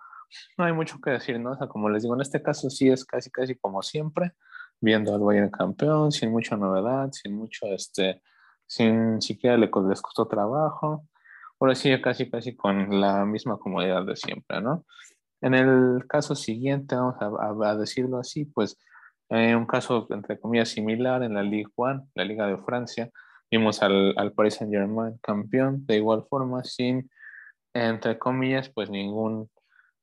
no 0.58 0.66
hay 0.66 0.74
mucho 0.74 1.00
que 1.02 1.12
decir, 1.12 1.40
¿no? 1.40 1.52
O 1.52 1.58
sea, 1.58 1.68
como 1.68 1.90
les 1.90 2.04
digo, 2.04 2.16
en 2.16 2.22
este 2.22 2.42
caso 2.42 2.70
sí 2.70 2.90
es 2.90 3.06
casi, 3.06 3.30
casi 3.32 3.56
como 3.56 3.82
siempre, 3.82 4.34
viendo 4.82 5.14
al 5.14 5.22
Bayern 5.22 5.50
campeón, 5.50 6.12
sin 6.12 6.32
mucha 6.32 6.56
novedad, 6.58 7.12
sin 7.12 7.36
mucho, 7.36 7.68
este, 7.68 8.22
sin 8.66 9.22
siquiera 9.22 9.58
le, 9.58 9.70
les 9.90 10.02
costó 10.02 10.28
trabajo. 10.28 11.06
Ahora 11.60 11.76
sí, 11.76 11.90
casi, 12.02 12.30
casi 12.30 12.56
con 12.56 13.02
la 13.02 13.26
misma 13.26 13.58
comodidad 13.58 14.06
de 14.06 14.16
siempre, 14.16 14.62
¿no? 14.62 14.86
En 15.42 15.54
el 15.54 16.06
caso 16.08 16.36
siguiente, 16.36 16.96
vamos 16.96 17.16
a, 17.62 17.76
decirlo 17.76 18.20
así, 18.20 18.46
pues 18.46 18.78
en 19.30 19.56
un 19.56 19.66
caso, 19.66 20.08
entre 20.12 20.40
comillas, 20.40 20.70
similar 20.70 21.24
en 21.24 21.34
la 21.36 21.44
Ligue 21.44 21.70
1, 21.76 22.10
la 22.16 22.26
Liga 22.26 22.48
de 22.48 22.58
Francia, 22.58 23.10
vimos 23.52 23.82
al, 23.82 24.14
al 24.18 24.34
Paris 24.34 24.56
Saint-Germain 24.56 25.18
campeón, 25.22 25.86
de 25.86 25.98
igual 25.98 26.26
forma, 26.30 26.64
sin, 26.64 27.10
entre 27.74 28.18
comillas, 28.18 28.70
pues 28.70 28.90
ningún 28.90 29.50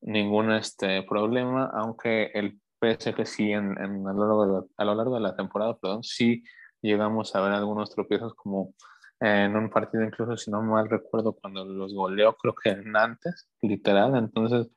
ningún 0.00 0.52
este, 0.52 1.02
problema, 1.02 1.70
aunque 1.74 2.30
el 2.34 2.60
PSG 2.80 3.26
sí 3.26 3.52
en, 3.52 3.78
en 3.78 4.06
a, 4.06 4.12
lo 4.12 4.20
largo 4.20 4.46
de 4.46 4.52
la, 4.52 4.64
a, 4.76 4.84
lo 4.84 4.94
largo 4.94 5.14
de 5.14 5.20
la, 5.20 5.36
temporada, 5.36 5.76
perdón, 5.78 6.02
sí 6.02 6.44
llegamos 6.82 7.34
a 7.34 7.40
ver 7.40 7.52
algunos 7.52 7.90
tropiezos 7.94 8.34
como 8.34 8.74
en 9.20 9.56
un 9.56 9.70
partido 9.70 10.04
incluso, 10.04 10.36
si 10.36 10.50
no 10.50 10.62
mal 10.62 10.88
recuerdo, 10.90 11.32
cuando 11.32 11.64
los 11.64 11.94
goleó, 11.94 12.36
creo 12.36 12.54
que 12.54 12.70
en 12.70 12.94
antes, 12.96 13.48
literal, 13.62 14.14
entonces 14.14 14.68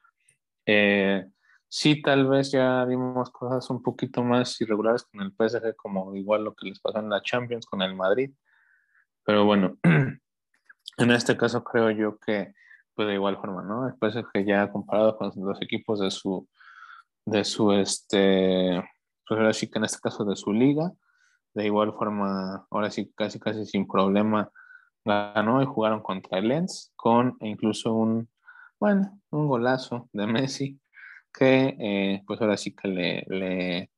eh, 0.66 1.26
sí 1.68 2.02
tal 2.02 2.28
vez 2.28 2.52
ya 2.52 2.86
vimos 2.86 3.30
cosas 3.32 3.70
un 3.70 3.84
poquito 3.84 4.24
más 4.24 4.60
irregulares 4.62 5.04
con 5.04 5.22
el 5.22 5.34
PSG, 5.34 5.76
como 5.76 6.16
igual 6.16 6.46
lo 6.46 6.56
que 6.56 6.68
les 6.68 6.80
pasó 6.80 7.00
en 7.00 7.10
la 7.10 7.22
Champions 7.22 7.66
con 7.66 7.82
el 7.82 7.96
Madrid, 7.96 8.32
pero 9.26 9.46
bueno, 9.46 9.78
en 9.84 11.12
este 11.12 11.36
caso 11.38 11.64
creo 11.64 11.92
yo 11.92 12.18
que 12.18 12.54
pues 13.00 13.08
de 13.08 13.14
igual 13.14 13.38
forma, 13.38 13.64
¿no? 13.64 13.86
Después 13.86 14.14
que 14.34 14.44
ya 14.44 14.70
comparado 14.70 15.16
con 15.18 15.32
los 15.38 15.62
equipos 15.62 16.02
de 16.02 16.12
su, 16.12 16.46
de 17.24 17.46
su, 17.46 17.72
este, 17.72 18.84
pues 19.26 19.40
ahora 19.40 19.54
sí 19.54 19.70
que 19.70 19.80
en 19.80 19.86
este 19.86 20.02
caso 20.02 20.26
de 20.26 20.36
su 20.36 20.52
liga, 20.52 20.92
de 21.54 21.66
igual 21.66 21.94
forma, 21.94 22.68
ahora 22.70 22.92
sí 22.92 23.10
casi 23.16 23.40
casi 23.40 23.66
sin 23.66 23.88
problema 23.88 24.52
ganó 25.06 25.62
y 25.62 25.66
jugaron 25.66 26.02
contra 26.02 26.40
el 26.40 26.50
Lens 26.50 26.92
con 26.98 27.38
incluso 27.40 27.94
un, 27.94 28.28
bueno, 28.82 29.18
un 29.30 29.48
golazo 29.48 30.10
de 30.12 30.28
Messi 30.28 30.82
que 31.34 31.78
eh, 31.80 32.24
pues 32.28 32.42
ahora 32.42 32.58
sí 32.58 32.76
que 32.76 32.90
le, 32.90 33.24
le, 33.30 33.92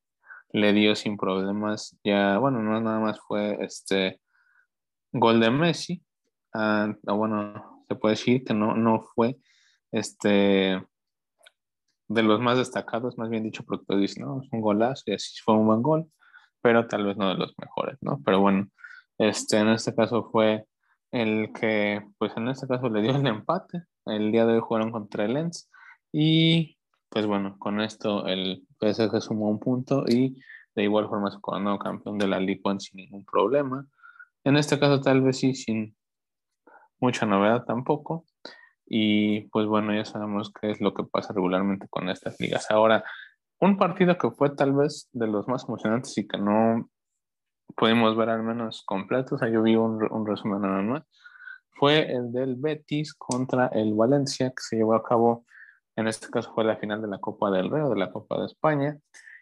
le, 0.52 0.74
dio 0.74 0.94
sin 0.94 1.18
problemas 1.18 1.98
ya, 2.04 2.38
bueno, 2.38 2.62
no 2.62 2.80
nada 2.80 3.00
más 3.00 3.20
fue 3.20 3.58
este 3.62 4.22
gol 5.12 5.40
de 5.40 5.50
Messi, 5.50 6.04
ah, 6.54 6.94
bueno, 7.04 7.71
se 7.92 7.96
puede 7.96 8.14
decir 8.14 8.46
que 8.46 8.54
no, 8.54 8.76
no 8.76 9.02
fue 9.02 9.38
este 9.92 10.82
de 12.08 12.24
los 12.24 12.40
más 12.40 12.58
destacados, 12.58 13.18
más 13.18 13.30
bien 13.30 13.44
dicho, 13.44 13.64
porque 13.66 13.96
dice, 13.98 14.22
no, 14.22 14.42
es 14.42 14.50
un 14.52 14.62
golazo 14.62 15.04
y 15.08 15.14
así 15.14 15.42
fue 15.44 15.56
un 15.56 15.66
buen 15.66 15.82
gol, 15.82 16.10
pero 16.62 16.88
tal 16.88 17.06
vez 17.06 17.18
no 17.18 17.30
de 17.30 17.36
los 17.36 17.54
mejores, 17.58 17.98
¿no? 18.02 18.22
Pero 18.26 18.40
bueno, 18.40 18.70
este, 19.18 19.58
en 19.58 19.70
este 19.70 19.94
caso 19.94 20.30
fue 20.32 20.66
el 21.12 21.52
que, 21.54 22.02
pues 22.18 22.32
en 22.38 22.48
este 22.48 22.68
caso 22.68 22.90
le 22.90 23.02
dio 23.02 23.16
el 23.16 23.28
empate. 23.28 23.84
El 24.06 24.32
día 24.32 24.46
de 24.46 24.56
hoy 24.56 24.62
jugaron 24.62 24.92
contra 24.92 25.26
el 25.26 25.34
Lens 25.34 25.70
y, 26.12 26.78
pues 27.10 27.26
bueno, 27.26 27.58
con 27.60 27.82
esto 27.82 28.26
el 28.28 28.66
PSG 28.80 29.22
sumó 29.22 29.50
un 29.50 29.60
punto 29.60 30.06
y 30.08 30.42
de 30.76 30.84
igual 30.84 31.10
forma 31.10 31.32
se 31.32 31.42
coronó 31.42 31.78
campeón 31.78 32.18
de 32.18 32.28
la 32.28 32.40
Liga 32.40 32.80
sin 32.80 32.98
ningún 32.98 33.26
problema. 33.26 33.86
En 34.44 34.58
este 34.58 34.80
caso 34.80 35.02
tal 35.02 35.22
vez 35.22 35.40
sí, 35.40 35.54
sin 35.54 35.96
mucha 37.02 37.26
novedad 37.26 37.66
tampoco. 37.66 38.26
Y 38.86 39.42
pues 39.50 39.68
bueno, 39.68 39.94
ya 39.94 40.06
sabemos 40.06 40.52
qué 40.54 40.72
es 40.72 40.82
lo 40.82 40.94
que 40.94 41.04
pasa 41.04 41.34
regularmente 41.34 41.88
con 41.90 42.10
estas 42.10 42.40
ligas. 42.40 42.70
Ahora, 42.72 43.04
un 43.60 43.78
partido 43.78 44.18
que 44.18 44.32
fue 44.32 44.50
tal 44.56 44.74
vez 44.74 45.10
de 45.14 45.28
los 45.28 45.48
más 45.48 45.66
emocionantes 45.68 46.18
y 46.18 46.28
que 46.28 46.38
no 46.38 46.90
pudimos 47.76 48.18
ver 48.18 48.30
al 48.30 48.44
menos 48.44 48.84
completo, 48.86 49.36
o 49.36 49.38
sea, 49.38 49.50
yo 49.50 49.62
vi 49.62 49.76
un, 49.76 50.26
resumen 50.26 50.62
nada 50.62 50.82
más, 50.82 51.04
fue 51.70 52.12
el 52.12 52.32
del 52.32 52.56
Betis 52.58 53.14
contra 53.14 53.68
el 53.68 53.94
Valencia, 53.94 54.50
que 54.50 54.62
se 54.62 54.76
llevó 54.76 54.96
a 54.96 55.04
cabo, 55.04 55.46
en 55.96 56.08
este 56.08 56.28
caso 56.30 56.54
fue 56.54 56.64
la 56.64 56.78
final 56.78 57.02
de 57.02 57.08
la 57.08 57.20
Copa 57.20 57.50
del 57.50 57.70
Rey, 57.70 57.88
de 57.88 57.96
la 57.96 58.12
Copa 58.12 58.40
de 58.40 58.48
España, 58.48 58.98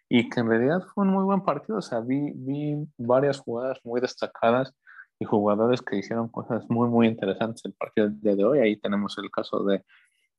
y 0.07 0.29
que 0.29 0.41
en 0.41 0.49
realidad 0.49 0.83
fue 0.93 1.05
un 1.05 1.11
muy 1.11 1.23
buen 1.23 1.41
partido, 1.41 1.79
o 1.79 1.81
sea, 1.81 2.01
vi, 2.01 2.31
vi 2.35 2.75
varias 2.97 3.39
jugadas 3.39 3.79
muy 3.83 4.01
destacadas 4.01 4.75
y 5.19 5.25
jugadores 5.25 5.81
que 5.81 5.97
hicieron 5.97 6.29
cosas 6.29 6.63
muy, 6.69 6.87
muy 6.87 7.07
interesantes 7.07 7.65
el 7.65 7.73
partido 7.73 8.07
del 8.07 8.21
día 8.21 8.35
de 8.35 8.45
hoy. 8.45 8.59
Ahí 8.59 8.77
tenemos 8.77 9.17
el 9.17 9.29
caso 9.29 9.63
de 9.63 9.83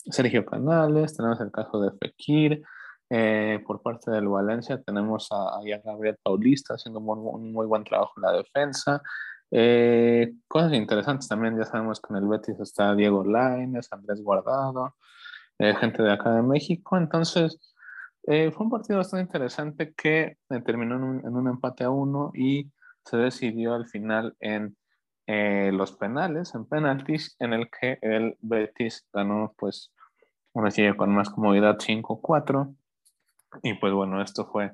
Sergio 0.07 0.47
Canales, 0.47 1.15
tenemos 1.15 1.41
el 1.41 1.53
caso 1.53 1.81
de 1.81 1.91
Fekir. 1.99 2.63
Eh, 3.11 3.63
por 3.67 3.83
parte 3.83 4.11
del 4.11 4.29
Valencia 4.29 4.81
tenemos 4.81 5.29
a, 5.33 5.59
a 5.59 5.81
Gabriel 5.85 6.17
Paulista 6.23 6.75
haciendo 6.75 7.01
un 7.01 7.53
muy, 7.53 7.67
buen 7.67 7.85
trabajo 7.85 8.13
en 8.17 8.23
la 8.23 8.33
defensa. 8.33 9.03
Eh, 9.51 10.33
cosas 10.49 10.73
interesantes 10.73 11.29
también, 11.29 11.59
ya 11.59 11.65
sabemos 11.65 12.01
que 12.01 12.15
en 12.15 12.23
el 12.23 12.29
Betis 12.29 12.59
está 12.61 12.95
Diego 12.95 13.25
Lainez, 13.25 13.89
Andrés 13.91 14.23
Guardado, 14.23 14.95
eh, 15.59 15.75
gente 15.75 16.03
de 16.03 16.13
acá 16.13 16.33
de 16.37 16.43
México. 16.43 16.97
Entonces, 16.97 17.59
fue 18.25 18.65
un 18.65 18.71
partido 18.71 18.99
bastante 18.99 19.25
interesante 19.25 19.93
que 19.95 20.37
terminó 20.65 20.95
en 20.97 21.03
un, 21.03 21.19
en 21.27 21.35
un 21.35 21.49
empate 21.49 21.85
a 21.85 21.91
uno 21.91 22.31
y 22.33 22.71
se 23.04 23.16
decidió 23.16 23.75
al 23.75 23.87
final 23.87 24.37
en 24.40 24.76
eh, 25.26 25.71
los 25.73 25.92
penales, 25.92 26.54
en 26.54 26.66
penaltis, 26.66 27.37
en 27.38 27.52
el 27.52 27.71
que 27.71 27.99
el 28.02 28.37
Betis 28.40 29.07
ganó, 29.12 29.54
pues, 29.57 29.92
una 30.52 30.71
serie 30.71 30.97
con 30.97 31.14
más 31.14 31.30
comodidad 31.30 31.78
5-4. 31.78 32.75
Y 33.62 33.75
pues 33.75 33.92
bueno, 33.92 34.23
esto 34.23 34.47
fue 34.47 34.73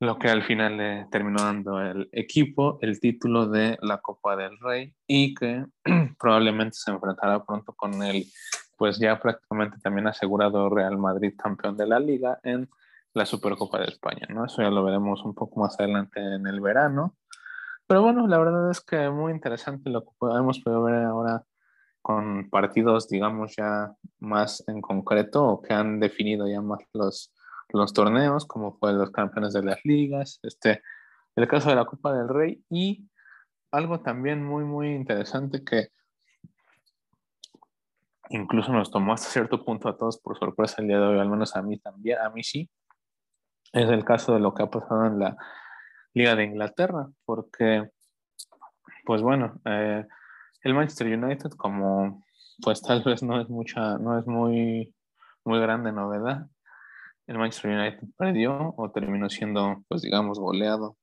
lo 0.00 0.18
que 0.18 0.28
al 0.28 0.42
final 0.42 0.76
le 0.76 1.06
terminó 1.10 1.42
dando 1.42 1.80
el 1.80 2.08
equipo 2.12 2.78
el 2.82 3.00
título 3.00 3.48
de 3.48 3.78
la 3.82 3.98
Copa 3.98 4.36
del 4.36 4.58
Rey 4.60 4.94
y 5.06 5.34
que 5.34 5.66
probablemente 6.18 6.76
se 6.78 6.90
enfrentará 6.90 7.44
pronto 7.44 7.72
con 7.72 8.02
el, 8.02 8.24
pues 8.76 8.98
ya 8.98 9.18
prácticamente 9.18 9.78
también 9.82 10.06
asegurado 10.06 10.70
Real 10.70 10.96
Madrid 10.98 11.34
campeón 11.36 11.76
de 11.76 11.86
la 11.86 11.98
liga 11.98 12.38
en 12.42 12.68
la 13.18 13.26
Supercopa 13.26 13.78
de 13.78 13.86
España, 13.86 14.26
¿no? 14.30 14.46
Eso 14.46 14.62
ya 14.62 14.70
lo 14.70 14.84
veremos 14.84 15.24
un 15.24 15.34
poco 15.34 15.60
más 15.60 15.78
adelante 15.78 16.20
en 16.20 16.46
el 16.46 16.60
verano. 16.60 17.16
Pero 17.86 18.02
bueno, 18.02 18.26
la 18.26 18.38
verdad 18.38 18.70
es 18.70 18.80
que 18.80 19.10
muy 19.10 19.32
interesante 19.32 19.90
lo 19.90 20.04
que 20.04 20.10
hemos 20.20 20.60
podido 20.60 20.82
ver 20.84 21.04
ahora 21.04 21.44
con 22.02 22.48
partidos, 22.50 23.08
digamos, 23.08 23.56
ya 23.56 23.92
más 24.20 24.64
en 24.68 24.80
concreto 24.80 25.44
o 25.44 25.62
que 25.62 25.74
han 25.74 26.00
definido 26.00 26.48
ya 26.48 26.60
más 26.62 26.80
los, 26.94 27.32
los 27.70 27.92
torneos, 27.92 28.46
como 28.46 28.78
fue 28.78 28.92
los 28.92 29.10
campeones 29.10 29.52
de 29.52 29.62
las 29.62 29.84
ligas, 29.84 30.38
este, 30.42 30.82
el 31.36 31.48
caso 31.48 31.68
de 31.68 31.76
la 31.76 31.86
Copa 31.86 32.12
del 32.12 32.28
Rey 32.28 32.62
y 32.70 33.08
algo 33.70 34.00
también 34.00 34.44
muy, 34.44 34.64
muy 34.64 34.94
interesante 34.94 35.62
que 35.64 35.88
incluso 38.30 38.72
nos 38.72 38.90
tomó 38.90 39.12
hasta 39.12 39.28
cierto 39.28 39.64
punto 39.64 39.88
a 39.88 39.96
todos 39.96 40.18
por 40.18 40.38
sorpresa 40.38 40.76
el 40.82 40.88
día 40.88 40.98
de 40.98 41.06
hoy, 41.06 41.18
al 41.18 41.28
menos 41.28 41.56
a 41.56 41.62
mí 41.62 41.78
también, 41.78 42.18
a 42.18 42.30
mí 42.30 42.42
sí, 42.42 42.70
es 43.72 43.88
el 43.88 44.04
caso 44.04 44.34
de 44.34 44.40
lo 44.40 44.54
que 44.54 44.62
ha 44.62 44.70
pasado 44.70 45.06
en 45.06 45.18
la 45.18 45.36
Liga 46.14 46.34
de 46.34 46.44
Inglaterra, 46.44 47.08
porque, 47.24 47.90
pues 49.04 49.22
bueno, 49.22 49.60
eh, 49.64 50.06
el 50.62 50.74
Manchester 50.74 51.06
United, 51.18 51.50
como 51.56 52.24
pues 52.60 52.82
tal 52.82 53.02
vez 53.04 53.22
no 53.22 53.40
es 53.40 53.48
mucha, 53.48 53.98
no 53.98 54.18
es 54.18 54.26
muy, 54.26 54.94
muy 55.44 55.60
grande 55.60 55.92
novedad, 55.92 56.46
el 57.26 57.38
Manchester 57.38 57.70
United 57.78 58.08
perdió 58.16 58.74
o 58.76 58.90
terminó 58.90 59.28
siendo, 59.28 59.84
pues 59.88 60.02
digamos, 60.02 60.38
goleado 60.38 60.96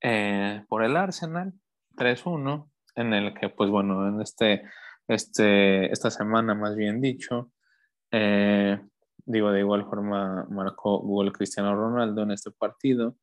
eh, 0.00 0.64
por 0.68 0.82
el 0.82 0.96
Arsenal 0.96 1.52
3-1, 1.96 2.70
en 2.96 3.12
el 3.12 3.34
que, 3.34 3.48
pues 3.50 3.70
bueno, 3.70 4.08
en 4.08 4.20
este, 4.20 4.62
este, 5.08 5.92
esta 5.92 6.10
semana, 6.10 6.54
más 6.54 6.74
bien 6.74 7.00
dicho, 7.00 7.50
eh, 8.10 8.80
Digo, 9.24 9.52
de 9.52 9.60
igual 9.60 9.84
forma 9.84 10.46
marcó 10.50 10.98
gol 10.98 11.32
Cristiano 11.32 11.74
Ronaldo 11.74 12.22
en 12.22 12.32
este 12.32 12.50
partido 12.50 13.16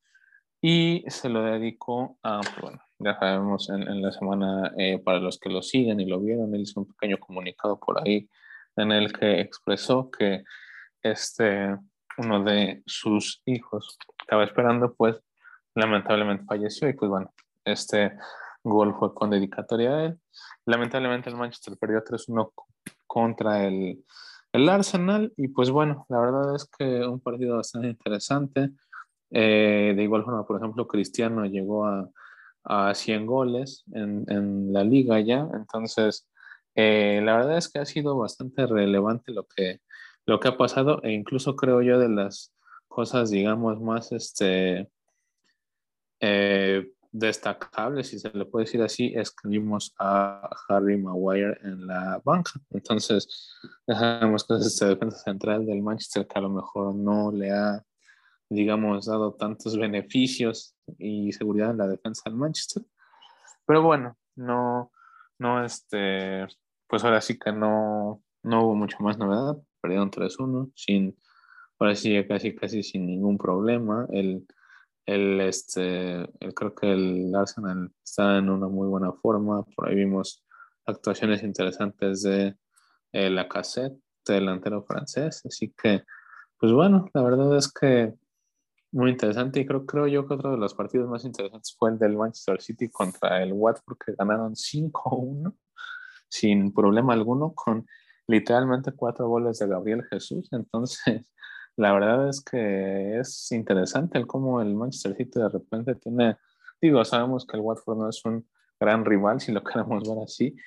y 0.62 1.04
se 1.08 1.30
lo 1.30 1.44
dedicó 1.44 2.18
a, 2.24 2.42
pues, 2.42 2.62
bueno, 2.62 2.82
ya 3.00 3.18
sabemos 3.18 3.70
en, 3.70 4.02
la 4.02 4.12
semana, 4.12 4.74
eh, 4.78 5.00
para 5.00 5.20
los 5.20 5.40
que 5.40 5.50
lo 5.50 5.62
siguen 5.62 6.00
y 6.00 6.06
lo 6.06 6.20
vieron, 6.20 6.54
él 6.54 6.62
hizo 6.62 6.82
un 6.82 6.88
pequeño 6.88 7.18
comunicado 7.18 7.80
por 7.80 8.02
ahí 8.02 8.30
en 8.76 8.92
el 8.92 9.12
que 9.14 9.40
expresó 9.42 10.10
que 10.12 10.44
este, 11.02 11.78
uno 12.18 12.44
de 12.44 12.84
sus 12.86 13.42
hijos 13.46 13.98
estaba 14.22 14.44
esperando, 14.44 14.94
pues 14.94 15.22
lamentablemente 15.76 16.46
falleció 16.46 16.90
y 16.90 16.94
pues 16.94 17.10
bueno, 17.10 17.34
este 17.64 18.18
gol 18.64 18.96
fue 18.98 19.14
con 19.14 19.30
dedicatoria 19.30 19.96
a 19.96 20.06
él. 20.06 20.20
Lamentablemente 20.66 21.30
el 21.30 21.38
Manchester 21.38 21.78
perdió 21.78 22.04
3-1 22.04 22.52
contra 23.08 23.66
el 23.66 24.04
el 24.54 24.70
Arsenal. 24.70 25.34
Y 25.38 25.50
pues 25.50 25.70
bueno, 25.70 26.06
la 26.10 26.20
verdad 26.20 26.56
es 26.56 26.66
que 26.78 27.06
un 27.06 27.20
partido 27.20 27.58
bastante 27.58 27.90
interesante. 27.90 28.72
Eh, 29.32 29.94
de 29.96 30.04
igual 30.04 30.24
forma, 30.24 30.46
por 30.46 30.58
ejemplo, 30.58 30.88
Cristiano 30.88 31.46
llegó 31.46 31.86
a, 31.86 32.10
a 32.64 32.94
100 32.94 33.26
goles 33.26 33.84
en, 33.94 34.26
en, 34.28 34.74
la 34.74 34.84
liga 34.84 35.20
ya. 35.20 35.48
Entonces, 35.54 36.28
eh, 36.76 37.22
la 37.24 37.38
verdad 37.38 37.58
es 37.58 37.70
que 37.70 37.80
ha 37.80 37.86
sido 37.86 38.18
bastante 38.18 38.66
relevante 38.66 39.32
lo 39.32 39.46
que, 39.46 39.82
lo 40.26 40.40
que 40.40 40.48
ha 40.48 40.58
pasado 40.58 41.02
e 41.04 41.12
incluso 41.12 41.56
creo 41.56 41.82
yo 41.82 42.00
de 42.00 42.10
las 42.10 42.54
cosas, 42.88 43.30
digamos, 43.32 43.80
más 43.82 44.12
este, 44.12 44.90
eh, 46.20 46.92
destacable, 47.12 48.04
si 48.04 48.20
se 48.20 48.30
le 48.30 48.46
puede 48.46 48.66
decir 48.66 48.82
así, 48.82 49.14
es 49.16 49.34
a 49.98 50.50
Harry 50.68 50.98
Maguire 50.98 51.58
en 51.64 51.88
la 51.88 52.22
banca. 52.24 52.52
Entonces, 52.70 53.56
dejamos 53.88 54.46
que 54.46 54.56
es 54.56 54.66
este 54.68 54.86
defensa 54.86 55.18
central 55.18 55.66
del 55.66 55.82
Manchester 55.82 56.28
que 56.28 56.38
a 56.38 56.42
lo 56.42 56.50
mejor 56.50 56.96
no 56.96 57.32
le 57.32 57.52
ha, 57.52 57.84
digamos, 58.50 59.08
dado 59.08 59.34
tantos 59.34 59.78
beneficios 59.78 60.76
y 60.98 61.32
seguridad 61.32 61.72
en 61.72 61.78
la 61.78 61.88
defensa 61.88 62.24
del 62.26 62.36
Manchester. 62.36 62.84
Pero 63.66 63.82
bueno, 63.82 64.18
no, 64.36 64.92
no, 65.40 65.64
este, 65.64 66.48
pues 66.88 67.04
ahora 67.04 67.22
sí 67.22 67.40
que 67.40 67.52
no, 67.52 68.22
no 68.44 68.66
hubo 68.66 68.76
mucho 68.76 68.98
más 69.00 69.18
novedad. 69.18 69.58
Perdieron 69.82 70.12
3-1 70.12 70.72
sin, 70.76 71.18
ahora 71.80 71.96
sí 71.96 72.24
casi, 72.28 72.56
casi 72.56 72.84
sin 72.84 73.06
ningún 73.08 73.38
problema. 73.38 74.06
El 74.12 74.46
el, 75.06 75.42
este, 75.42 76.30
creo 76.56 76.76
que 76.76 76.92
el 76.92 77.34
Arsenal 77.36 77.92
está 78.04 78.38
en 78.38 78.50
una 78.50 78.68
muy 78.68 78.88
buena 78.88 79.12
forma. 79.12 79.64
Por 79.76 79.90
ahí 79.90 79.96
vimos 79.96 80.46
actuaciones 80.86 81.44
interesantes 81.44 82.22
de 82.24 82.56
eh, 83.12 83.30
la 83.30 83.48
cassette, 83.48 83.98
delantero 84.26 84.84
francés. 84.84 85.44
Así 85.46 85.74
que, 85.82 86.04
pues 86.60 86.72
bueno, 86.72 87.10
la 87.14 87.24
verdad 87.24 87.58
es 87.58 87.72
que 87.72 88.14
muy 88.92 89.12
interesante. 89.12 89.60
Y 89.60 89.66
creo, 89.66 89.86
creo 89.86 90.08
yo 90.08 90.28
que 90.28 90.34
otro 90.34 90.52
de 90.52 90.58
los 90.58 90.74
partidos 90.74 91.10
más 91.10 91.26
interesantes 91.26 91.76
fue 91.78 91.92
el 91.92 92.00
del 92.00 92.18
Manchester 92.18 92.62
City 92.62 92.90
contra 92.90 93.44
el 93.44 93.54
Watford, 93.54 93.98
que 94.06 94.14
ganaron 94.18 94.54
5-1 94.56 95.56
sin 96.30 96.74
problema 96.74 97.14
alguno, 97.14 97.54
con 97.54 97.86
literalmente 98.28 98.92
cuatro 98.92 99.28
goles 99.28 99.60
de 99.60 99.68
Gabriel 99.68 100.04
Jesús. 100.10 100.50
Entonces, 100.52 101.32
la 101.80 101.94
verdad 101.94 102.28
es 102.28 102.44
que 102.44 103.20
es 103.20 103.50
interesante 103.54 104.18
el 104.18 104.28
cómo 104.28 104.62
el 104.62 104.76
Manchester 104.76 105.16
City 105.16 105.40
de 105.40 105.48
repente 105.48 105.96
tiene, 105.96 106.36
digo, 106.82 107.06
sabemos 107.06 107.48
que 107.48 107.56
el 107.56 107.64
Watford 107.64 107.98
no 107.98 108.10
es 108.10 108.24
un 108.26 108.46
gran 108.78 109.06
rival, 109.06 109.40
si 109.40 109.54
lo 109.54 109.64
queremos 109.64 110.04
ver 110.04 110.18
así, 110.22 110.58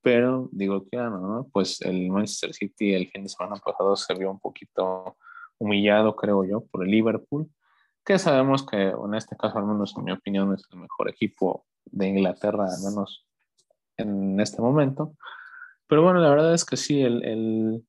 pero 0.00 0.48
digo, 0.52 0.86
que 0.88 0.96
¿no? 0.96 1.48
Pues 1.52 1.80
el 1.80 2.08
Manchester 2.08 2.54
City 2.54 2.94
el 2.94 3.08
fin 3.08 3.24
de 3.24 3.28
semana 3.28 3.56
pasado 3.56 3.96
se 3.96 4.14
vio 4.14 4.30
un 4.30 4.38
poquito 4.38 5.16
humillado, 5.58 6.14
creo 6.14 6.44
yo, 6.44 6.64
por 6.66 6.84
el 6.84 6.92
Liverpool, 6.92 7.50
que 8.04 8.20
sabemos 8.20 8.64
que 8.64 8.90
en 8.90 9.14
este 9.14 9.36
caso, 9.36 9.58
al 9.58 9.66
menos 9.66 9.92
en 9.96 10.04
mi 10.04 10.12
opinión, 10.12 10.54
es 10.54 10.62
el 10.70 10.78
mejor 10.78 11.10
equipo 11.10 11.66
de 11.84 12.06
Inglaterra, 12.06 12.66
al 12.66 12.80
menos 12.88 13.26
en 13.96 14.38
este 14.38 14.62
momento. 14.62 15.14
Pero 15.88 16.04
bueno, 16.04 16.20
la 16.20 16.30
verdad 16.30 16.54
es 16.54 16.64
que 16.64 16.76
sí, 16.76 17.02
el, 17.02 17.24
el 17.24 17.84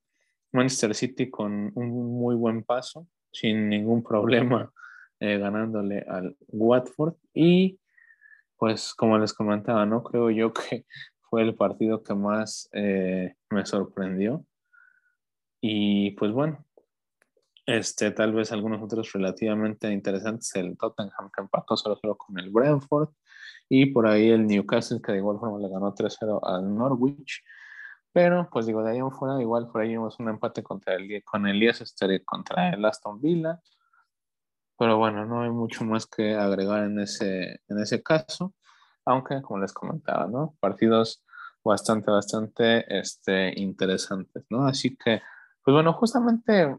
Manchester 0.52 0.94
City 0.96 1.30
con 1.30 1.72
un 1.76 2.20
muy 2.20 2.36
buen 2.36 2.64
paso, 2.64 3.08
sin 3.32 3.70
ningún 3.70 4.04
problema, 4.04 4.72
eh, 5.20 5.38
ganándole 5.38 6.06
al 6.08 6.36
Watford. 6.48 7.16
Y 7.34 7.80
pues 8.58 8.94
como 8.94 9.18
les 9.18 9.34
comentaba, 9.34 9.86
¿no? 9.86 10.04
Creo 10.04 10.30
yo 10.30 10.54
que 10.54 10.86
fue 11.30 11.42
el 11.44 11.56
partido 11.56 12.04
que 12.04 12.14
más 12.14 12.70
eh, 12.74 13.36
me 13.50 13.66
sorprendió. 13.66 14.46
Y 15.62 16.12
pues 16.12 16.32
bueno, 16.32 16.66
este, 17.66 18.12
tal 18.12 18.34
vez 18.34 18.52
algunos 18.52 18.82
otros 18.82 19.14
relativamente 19.14 19.92
interesantes, 19.92 20.54
el 20.56 20.78
Tottenham 20.78 21.30
que 21.34 21.42
empató 21.42 21.76
0-0 21.76 22.18
con 22.18 22.40
el 22.40 22.50
Brentford 22.50 23.10
y 23.70 23.86
por 23.88 24.08
ahí 24.08 24.30
el 24.30 24.48
Newcastle 24.48 25.02
que 25.02 25.14
de 25.14 25.20
igual 25.20 25.40
forma 25.40 25.60
le 25.60 25.70
ganó 25.70 25.94
3-0 25.94 26.40
al 26.44 26.76
Norwich. 26.76 27.44
Pero 28.14 28.50
pues 28.52 28.66
digo, 28.66 28.84
de 28.84 28.92
ahí 28.92 28.98
en 28.98 29.12
fuera 29.12 29.42
igual 29.42 29.70
por 29.72 29.82
ahí 29.82 29.90
vimos 29.90 30.20
un 30.20 30.30
empate 30.30 30.64
contra 30.64 30.96
el, 30.96 31.24
con 31.24 31.48
el 31.48 31.60
Leicester 31.60 32.12
y 32.12 32.24
contra 32.24 32.70
el 32.70 32.84
Aston 32.84 33.22
Villa. 33.22 33.60
Pero 34.78 34.98
bueno, 34.98 35.26
no 35.26 35.44
hay 35.44 35.50
mucho 35.50 35.86
más 35.86 36.06
que 36.06 36.36
agregar 36.36 36.84
en 36.84 37.00
ese, 37.00 37.62
en 37.68 37.80
ese 37.80 38.02
caso 38.02 38.54
aunque 39.06 39.42
como 39.42 39.60
les 39.60 39.74
comentaba, 39.74 40.28
¿no? 40.28 40.56
Partidos 40.60 41.24
bastante, 41.64 42.12
bastante 42.12 43.00
este, 43.00 43.60
interesantes, 43.60 44.46
¿no? 44.50 44.66
Así 44.66 44.96
que, 44.96 45.22
pues 45.64 45.74
bueno, 45.74 45.94
justamente 45.94 46.76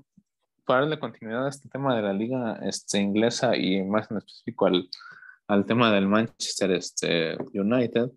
para 0.64 0.80
darle 0.80 0.98
continuidad 0.98 1.46
a 1.46 1.50
este 1.50 1.68
tema 1.68 1.96
de 1.96 2.02
la 2.02 2.12
liga 2.12 2.58
este, 2.62 2.98
inglesa 2.98 3.56
y 3.56 3.82
más 3.82 4.10
en 4.10 4.18
específico 4.18 4.66
al, 4.66 4.88
al 5.48 5.66
tema 5.66 5.90
del 5.92 6.06
Manchester 6.06 6.70
este, 6.72 7.36
United, 7.52 8.10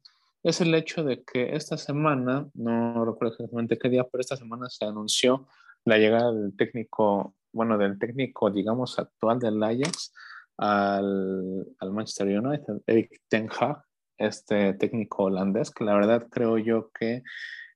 es 0.45 0.61
el 0.61 0.75
hecho 0.75 1.03
de 1.03 1.23
que 1.23 1.55
esta 1.55 1.75
semana, 1.75 2.47
no 2.53 3.03
recuerdo 3.03 3.33
exactamente 3.33 3.79
qué 3.79 3.89
día, 3.89 4.03
pero 4.03 4.21
esta 4.21 4.37
semana 4.37 4.69
se 4.69 4.85
anunció 4.85 5.47
la 5.85 5.97
llegada 5.97 6.31
del 6.31 6.55
técnico, 6.55 7.33
bueno, 7.51 7.79
del 7.79 7.97
técnico, 7.97 8.51
digamos, 8.51 8.99
actual 8.99 9.39
del 9.39 9.61
Ajax 9.63 10.13
al, 10.57 11.65
al 11.79 11.91
Manchester 11.91 12.27
United, 12.27 12.75
Eric 12.85 13.23
Ten 13.27 13.49
Hag, 13.59 13.83
este 14.19 14.75
técnico 14.75 15.23
holandés, 15.23 15.71
que 15.71 15.83
la 15.83 15.95
verdad 15.95 16.27
creo 16.29 16.59
yo 16.59 16.91
que 16.91 17.23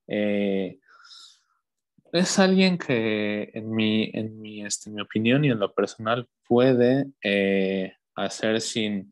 eh, 0.08 0.78
es 2.14 2.38
alguien 2.38 2.78
que 2.78 3.50
en 3.56 3.72
mi, 3.72 4.12
en 4.14 4.40
mi, 4.40 4.64
este, 4.64 4.92
mi 4.92 5.02
opinión 5.02 5.44
y 5.44 5.50
en 5.50 5.60
lo 5.60 5.74
personal 5.74 6.28
puede 6.48 7.08
eh, 7.24 7.94
hacer 8.14 8.62
sin, 8.62 9.12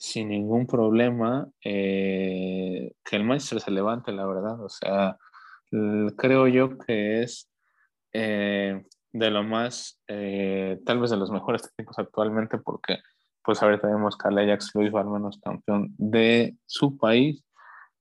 sin 0.00 0.30
ningún 0.30 0.66
problema 0.66 1.46
eh, 1.62 2.94
que 3.04 3.16
el 3.16 3.24
Manchester 3.24 3.60
se 3.60 3.70
levante, 3.70 4.12
la 4.12 4.26
verdad. 4.26 4.58
O 4.64 4.70
sea, 4.70 5.18
creo 6.16 6.48
yo 6.48 6.78
que 6.78 7.22
es 7.22 7.50
de 8.12 9.30
lo 9.30 9.42
más, 9.44 10.00
tal 10.06 11.00
vez 11.00 11.10
de 11.10 11.16
los 11.18 11.30
mejores 11.30 11.62
técnicos 11.62 11.98
actualmente 11.98 12.56
porque 12.56 12.98
pues 13.44 13.62
ahorita 13.62 13.88
vemos 13.88 14.16
que 14.16 14.28
el 14.28 14.38
Ajax 14.38 14.72
hizo 14.74 14.98
al 14.98 15.06
menos 15.06 15.38
campeón 15.42 15.94
de 15.98 16.56
su 16.66 16.96
país. 16.96 17.44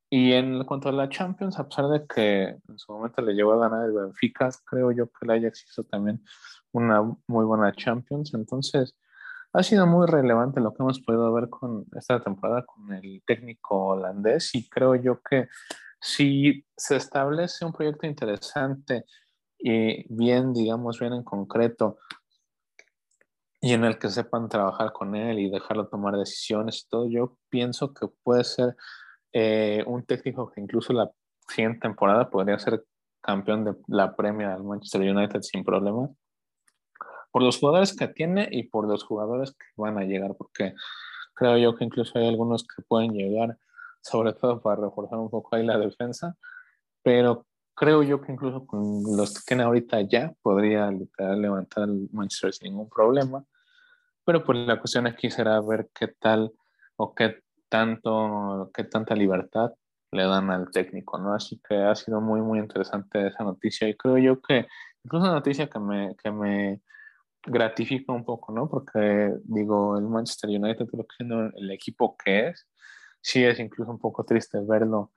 Y 0.09 0.33
en 0.33 0.63
cuanto 0.63 0.89
a 0.89 0.91
la 0.91 1.09
Champions, 1.09 1.59
a 1.59 1.67
pesar 1.67 1.88
de 1.89 2.05
que 2.07 2.43
en 2.67 2.79
su 2.79 2.91
momento 2.93 3.21
le 3.21 3.33
llevó 3.33 3.53
a 3.53 3.69
ganar 3.69 3.85
el 3.85 3.93
Benfica, 3.93 4.49
creo 4.65 4.91
yo 4.91 5.07
que 5.07 5.25
el 5.25 5.31
Ajax 5.31 5.65
hizo 5.69 5.83
también 5.83 6.23
una 6.71 7.01
muy 7.27 7.45
buena 7.45 7.71
Champions. 7.73 8.33
Entonces, 8.33 8.95
ha 9.53 9.63
sido 9.63 9.88
muy 9.88 10.07
relevante 10.07 10.62
lo 10.62 10.73
que 10.73 10.83
hemos 10.83 10.99
podido 11.01 11.33
ver 11.33 11.49
con 11.49 11.85
esta 11.97 12.19
temporada 12.21 12.65
con 12.65 12.93
el 12.93 13.23
técnico 13.25 13.88
holandés 13.88 14.53
y 14.55 14.69
creo 14.69 14.95
yo 14.95 15.21
que 15.21 15.47
si 15.99 16.65
se 16.77 16.95
establece 16.95 17.65
un 17.65 17.73
proyecto 17.73 18.07
interesante 18.07 19.05
y 19.57 20.05
bien, 20.13 20.53
digamos, 20.53 20.99
bien 20.99 21.13
en 21.13 21.23
concreto, 21.23 21.97
y 23.62 23.73
en 23.73 23.83
el 23.83 23.99
que 23.99 24.09
sepan 24.09 24.47
trabajar 24.47 24.93
con 24.93 25.15
él 25.15 25.39
y 25.39 25.49
dejarlo 25.49 25.88
tomar 25.88 26.15
decisiones 26.15 26.83
y 26.85 26.89
todo, 26.89 27.09
yo 27.09 27.38
pienso 27.49 27.93
que 27.93 28.07
puede 28.23 28.43
ser 28.43 28.75
eh, 29.33 29.83
un 29.85 30.05
técnico 30.05 30.49
que 30.49 30.62
incluso 30.62 30.93
la 30.93 31.12
siguiente 31.47 31.81
temporada 31.81 32.29
podría 32.29 32.57
ser 32.57 32.85
campeón 33.21 33.65
de 33.65 33.75
la 33.88 34.15
Premier 34.15 34.49
al 34.49 34.63
Manchester 34.63 35.01
United 35.01 35.41
sin 35.41 35.63
problema. 35.63 36.09
Por 37.31 37.43
los 37.43 37.59
jugadores 37.59 37.95
que 37.95 38.07
tiene 38.07 38.47
y 38.51 38.63
por 38.63 38.87
los 38.87 39.03
jugadores 39.03 39.51
que 39.51 39.65
van 39.77 39.97
a 39.97 40.03
llegar, 40.03 40.35
porque 40.37 40.73
creo 41.33 41.57
yo 41.57 41.75
que 41.75 41.85
incluso 41.85 42.17
hay 42.17 42.27
algunos 42.27 42.63
que 42.63 42.81
pueden 42.83 43.11
llegar, 43.11 43.57
sobre 44.01 44.33
todo 44.33 44.61
para 44.61 44.81
reforzar 44.81 45.19
un 45.19 45.29
poco 45.29 45.55
ahí 45.55 45.65
la 45.65 45.77
defensa, 45.77 46.35
pero 47.03 47.45
creo 47.79 48.03
yo 48.03 48.19
que 48.21 48.33
incluso 48.33 48.67
con 48.67 49.03
los 49.15 49.33
que 49.33 49.41
tiene 49.47 49.63
ahorita 49.63 50.01
ya 50.01 50.33
podría 50.41 50.91
levantar 50.91 51.85
el 51.87 52.09
Manchester 52.11 52.53
sin 52.53 52.71
ningún 52.71 52.89
problema. 52.89 53.45
Pero 54.25 54.43
pues 54.43 54.57
la 54.59 54.79
cuestión 54.79 55.07
aquí 55.07 55.31
será 55.31 55.61
ver 55.61 55.89
qué 55.97 56.07
tal 56.07 56.51
o 56.97 57.15
qué 57.15 57.41
tanto, 57.69 58.69
qué 58.73 58.83
tanta 58.83 59.15
libertad 59.15 59.71
le 60.11 60.23
dan 60.23 60.51
al 60.51 60.69
técnico, 60.71 61.17
¿no? 61.19 61.33
Así 61.33 61.61
que 61.67 61.75
ha 61.75 61.95
sido 61.95 62.19
muy, 62.19 62.41
muy 62.41 62.59
interesante 62.59 63.27
esa 63.27 63.43
noticia 63.45 63.87
y 63.87 63.95
creo 63.95 64.17
yo 64.17 64.41
que 64.41 64.67
incluso 65.03 65.25
una 65.25 65.35
noticia 65.35 65.69
que 65.69 65.79
me, 65.79 66.15
que 66.21 66.31
me 66.31 66.81
gratifica 67.45 68.13
un 68.13 68.25
poco, 68.25 68.54
¿no? 68.54 68.69
Porque 68.69 69.34
digo, 69.43 69.97
el 69.97 70.06
Manchester 70.06 70.49
United, 70.49 70.88
creo 70.88 71.08
que 71.08 71.15
siendo 71.15 71.45
el 71.56 71.71
equipo 71.71 72.15
que 72.17 72.49
es, 72.49 72.67
sí 73.21 73.43
es 73.43 73.60
incluso 73.60 73.91
un 73.91 73.99
poco 73.99 74.23
triste 74.23 74.60
verlo 74.62 75.12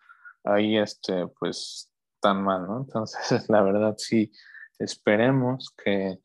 ahí, 0.44 0.76
este, 0.76 1.26
pues 1.38 1.90
tan 2.20 2.42
mal, 2.42 2.66
¿no? 2.66 2.78
Entonces, 2.78 3.48
la 3.48 3.62
verdad, 3.62 3.94
sí, 3.98 4.32
esperemos 4.78 5.74
que 5.84 6.18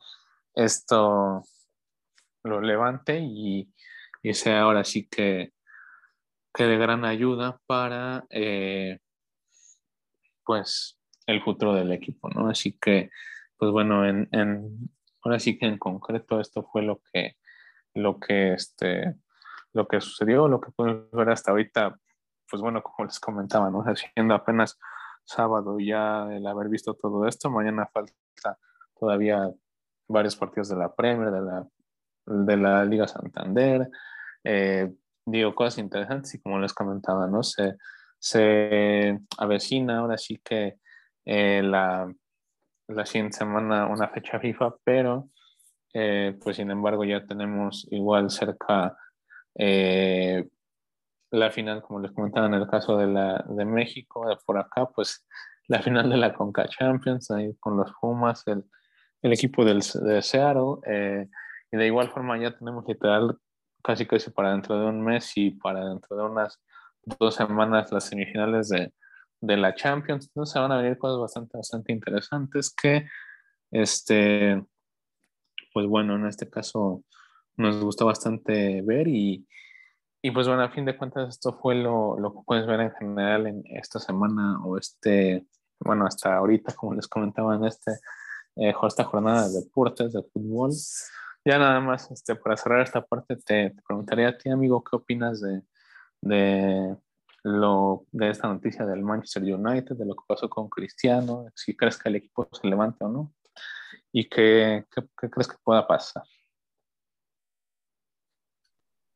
esto 0.56 1.44
lo 2.44 2.62
levante 2.62 3.20
y, 3.20 3.72
y 4.24 4.34
sea 4.34 4.62
ahora 4.62 4.84
sí 4.84 5.08
que, 5.08 5.54
que 6.54 6.64
de 6.64 6.78
gran 6.78 7.06
ayuda 7.06 7.60
para, 7.68 8.26
eh, 8.30 9.00
pues, 10.44 10.98
el 11.26 11.44
futuro 11.44 11.74
del 11.74 11.92
equipo, 11.92 12.30
¿no? 12.30 12.50
Así 12.50 12.78
que, 12.80 13.12
pues 13.58 13.72
bueno, 13.72 14.08
en, 14.08 14.30
en, 14.32 14.90
ahora 15.28 15.40
sí 15.40 15.58
que 15.58 15.66
en 15.66 15.78
concreto 15.78 16.40
esto 16.40 16.63
fue 16.63 16.82
lo 16.82 17.02
que, 17.12 17.38
lo 17.94 18.20
que, 18.20 18.54
este, 18.54 19.16
lo 19.74 19.88
que 19.88 20.02
sucedió, 20.02 20.48
lo 20.48 20.62
que 20.62 20.72
podemos 20.72 21.12
ver 21.12 21.30
hasta 21.30 21.52
ahorita, 21.52 22.00
pues 22.50 22.62
bueno, 22.62 22.82
como 22.82 23.06
les 23.06 23.20
comentaba, 23.20 23.70
¿no? 23.70 23.82
Haciendo 23.84 24.34
apenas 24.34 24.80
sábado 25.24 25.78
ya 25.80 26.28
el 26.34 26.48
haber 26.48 26.70
visto 26.70 26.94
todo 26.94 27.28
esto. 27.28 27.50
Mañana 27.50 27.88
falta 27.88 28.58
todavía 28.98 29.52
varios 30.08 30.36
partidos 30.36 30.70
de 30.70 30.78
la 30.78 30.96
Premier, 30.96 31.32
de 31.32 31.42
la, 31.42 31.68
de 32.26 32.58
la 32.58 32.86
Liga 32.86 33.08
Santander. 33.08 33.90
Eh, 34.44 34.94
digo, 35.26 35.54
cosas 35.54 35.80
interesantes 35.80 36.34
y 36.34 36.42
como 36.42 36.60
les 36.60 36.74
comentaba, 36.74 37.28
¿no? 37.28 37.44
Se, 37.44 37.76
se 38.18 39.20
avecina 39.38 40.00
ahora 40.00 40.18
sí 40.18 40.40
que 40.44 40.78
eh, 41.26 41.62
la, 41.62 42.10
la 42.88 43.06
siguiente 43.06 43.38
semana 43.38 43.88
una 43.88 44.08
fecha 44.10 44.39
FIFA, 44.39 44.76
pero 44.84 45.30
eh, 45.93 46.38
pues 46.41 46.58
sin 46.58 46.71
embargo 46.71 47.04
ya 47.04 47.26
tenemos 47.26 47.88
igual 47.91 48.30
cerca 48.30 48.95
la 51.32 51.52
final, 51.52 51.82
como 51.82 52.00
les 52.00 52.12
comentaba 52.12 52.47
en 52.47 52.54
el 52.54 52.67
caso 52.67 52.97
de, 52.97 53.08
la, 53.08 53.43
de 53.47 53.65
México, 53.65 54.28
de 54.28 54.38
por 54.45 54.58
acá, 54.58 54.88
pues 54.88 55.26
la 55.67 55.82
final 55.82 56.10
de 56.10 56.17
la 56.17 56.34
Conca 56.34 56.67
Champions, 56.67 57.32
ahí 57.32 57.56
con 57.60 57.78
los 57.78 57.91
Pumas, 58.00 58.43
el, 58.47 58.63
el 59.21 59.34
equipo 59.34 59.65
del, 59.65 59.80
de 59.80 60.21
Seattle, 60.21 60.78
eh, 60.86 61.28
y 61.71 61.78
de 61.78 61.88
igual 61.88 62.10
forma 62.10 62.38
ya 62.38 62.58
tenemos 62.58 62.86
literal 62.88 63.38
casi 63.84 64.06
casi 64.06 64.32
para 64.32 64.52
dentro 64.52 64.80
de 64.80 64.86
un 64.86 65.02
mes 65.02 65.32
y 65.36 65.52
para 65.52 65.86
dentro 65.88 66.15
de 66.15 66.23
unas 66.23 66.62
dos 67.19 67.36
semanas 67.36 67.91
las 67.91 68.06
semifinales 68.06 68.69
de, 68.69 68.93
de 69.41 69.58
la 69.58 69.76
Champions, 69.76 70.28
entonces 70.28 70.54
se 70.54 70.60
van 70.60 70.71
a 70.71 70.78
venir 70.78 70.97
cosas 70.97 71.19
bastante, 71.19 71.58
bastante 71.58 71.91
interesantes 71.93 72.73
que, 72.73 73.08
este, 73.71 74.63
pues 75.73 75.86
bueno, 75.88 76.15
en 76.15 76.26
este 76.28 76.50
caso 76.50 77.04
nos 77.56 77.82
gustó 77.82 78.06
bastante 78.06 78.82
ver 78.82 79.08
y, 79.08 79.47
y 80.21 80.32
pues 80.32 80.47
bueno, 80.47 80.63
a 80.63 80.69
fin 80.69 80.86
de 80.86 80.97
cuentas 80.97 81.30
esto 81.30 81.58
fue 81.62 81.76
lo, 81.76 82.19
lo, 82.19 82.34
que 82.34 82.39
puedes 82.45 82.65
ver 82.65 82.80
en 82.82 82.91
general 82.93 83.47
en 83.47 83.63
esta 83.65 84.00
semana 84.00 84.60
o 84.63 84.78
este, 84.78 85.45
bueno, 85.80 86.06
hasta 86.06 86.36
ahorita, 86.36 86.73
como 86.73 86.93
les 86.93 87.08
comentaba, 87.08 87.56
en 87.56 87.65
este, 87.65 87.91
eh, 88.56 88.73
esta 88.88 89.04
jornada 89.04 89.47
de 89.47 89.62
deportes, 89.62 90.13
de 90.13 90.23
fútbol. 90.23 90.71
Ya 91.45 91.58
nada 91.60 91.80
más, 91.80 92.12
este, 92.12 92.36
para 92.36 92.58
cerrar 92.58 92.82
esta 92.82 93.06
parte, 93.06 93.38
te, 93.38 93.76
preguntaría 93.88 94.30
a 94.30 94.38
ti, 94.38 94.50
amigo, 94.50 94.84
¿qué 94.84 94.95
opinas 94.95 95.39
de, 95.41 95.62
de, 96.21 96.97
lo, 97.48 98.06
de 98.12 98.30
esta 98.30 98.48
noticia 98.48 98.86
del 98.86 99.02
Manchester 99.02 99.44
United, 99.44 99.96
de 99.96 100.06
lo 100.06 100.16
que 100.16 100.24
pasó 100.28 100.50
con 100.50 100.70
Cristiano, 100.70 101.48
si 101.56 101.76
crees 101.76 101.98
que 101.98 102.10
el 102.10 102.18
equipo 102.18 102.48
se 102.52 102.68
levanta 102.68 103.06
o 103.06 103.10
no, 103.10 103.34
y 104.12 104.28
qué, 104.28 104.86
crees 105.16 105.48
que 105.48 105.56
pueda 105.64 105.88
pasar? 105.88 106.24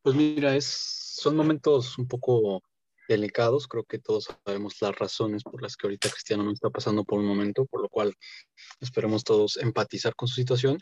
Pues 0.02 0.16
mira, 0.16 0.56
es, 0.56 0.66
son 0.66 1.36
momentos 1.36 1.98
un 1.98 2.08
poco 2.08 2.64
delicados. 3.08 3.68
Creo 3.68 3.84
que 3.84 4.00
todos 4.00 4.28
sabemos 4.46 4.82
las 4.82 4.98
razones 4.98 5.44
por 5.44 5.62
las 5.62 5.76
que 5.76 5.88
ahorita 5.88 6.10
Cristiano 6.10 6.44
no 6.44 6.52
está 6.52 6.70
pasando 6.70 7.04
por 7.04 7.20
un 7.20 7.28
momento, 7.28 7.66
por 7.66 7.82
lo 7.82 7.90
cual 7.90 8.14
esperemos 8.80 9.24
todos 9.24 9.58
empatizar 9.58 10.16
con 10.16 10.28
su 10.28 10.36
situación. 10.36 10.80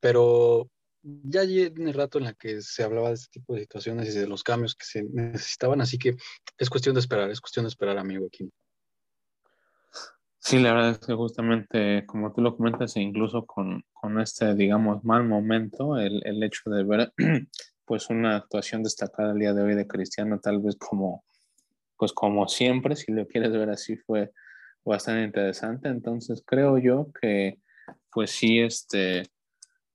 Pero 0.00 0.68
ya 1.02 1.42
el 1.42 1.94
rato 1.94 2.18
en 2.18 2.24
la 2.24 2.34
que 2.34 2.60
se 2.60 2.82
hablaba 2.82 3.08
de 3.08 3.14
este 3.14 3.40
tipo 3.40 3.54
de 3.54 3.60
situaciones 3.60 4.14
y 4.14 4.18
de 4.18 4.26
los 4.26 4.42
cambios 4.42 4.74
que 4.74 4.84
se 4.84 5.02
necesitaban, 5.04 5.80
así 5.80 5.98
que 5.98 6.16
es 6.58 6.70
cuestión 6.70 6.94
de 6.94 7.00
esperar, 7.00 7.30
es 7.30 7.40
cuestión 7.40 7.64
de 7.64 7.70
esperar, 7.70 7.98
amigo 7.98 8.26
aquí. 8.26 8.50
Sí, 10.42 10.58
la 10.58 10.72
verdad 10.72 10.90
es 10.92 10.98
que 10.98 11.14
justamente, 11.14 12.06
como 12.06 12.32
tú 12.32 12.40
lo 12.40 12.56
comentas, 12.56 12.96
e 12.96 13.00
incluso 13.00 13.44
con, 13.44 13.84
con 13.92 14.18
este, 14.20 14.54
digamos, 14.54 15.04
mal 15.04 15.24
momento, 15.24 15.98
el, 15.98 16.22
el, 16.24 16.42
hecho 16.42 16.70
de 16.70 16.82
ver, 16.82 17.12
pues, 17.84 18.08
una 18.08 18.36
actuación 18.36 18.82
destacada 18.82 19.32
el 19.32 19.38
día 19.38 19.52
de 19.52 19.62
hoy 19.62 19.74
de 19.74 19.86
Cristiano, 19.86 20.40
tal 20.40 20.60
vez 20.60 20.76
como, 20.76 21.24
pues, 21.98 22.12
como 22.14 22.48
siempre, 22.48 22.96
si 22.96 23.12
lo 23.12 23.26
quieres 23.26 23.52
ver 23.52 23.68
así, 23.68 23.96
fue 23.96 24.32
bastante 24.82 25.24
interesante. 25.24 25.88
Entonces, 25.88 26.42
creo 26.44 26.78
yo 26.78 27.08
que, 27.20 27.58
pues, 28.10 28.30
sí, 28.30 28.60
este, 28.60 29.24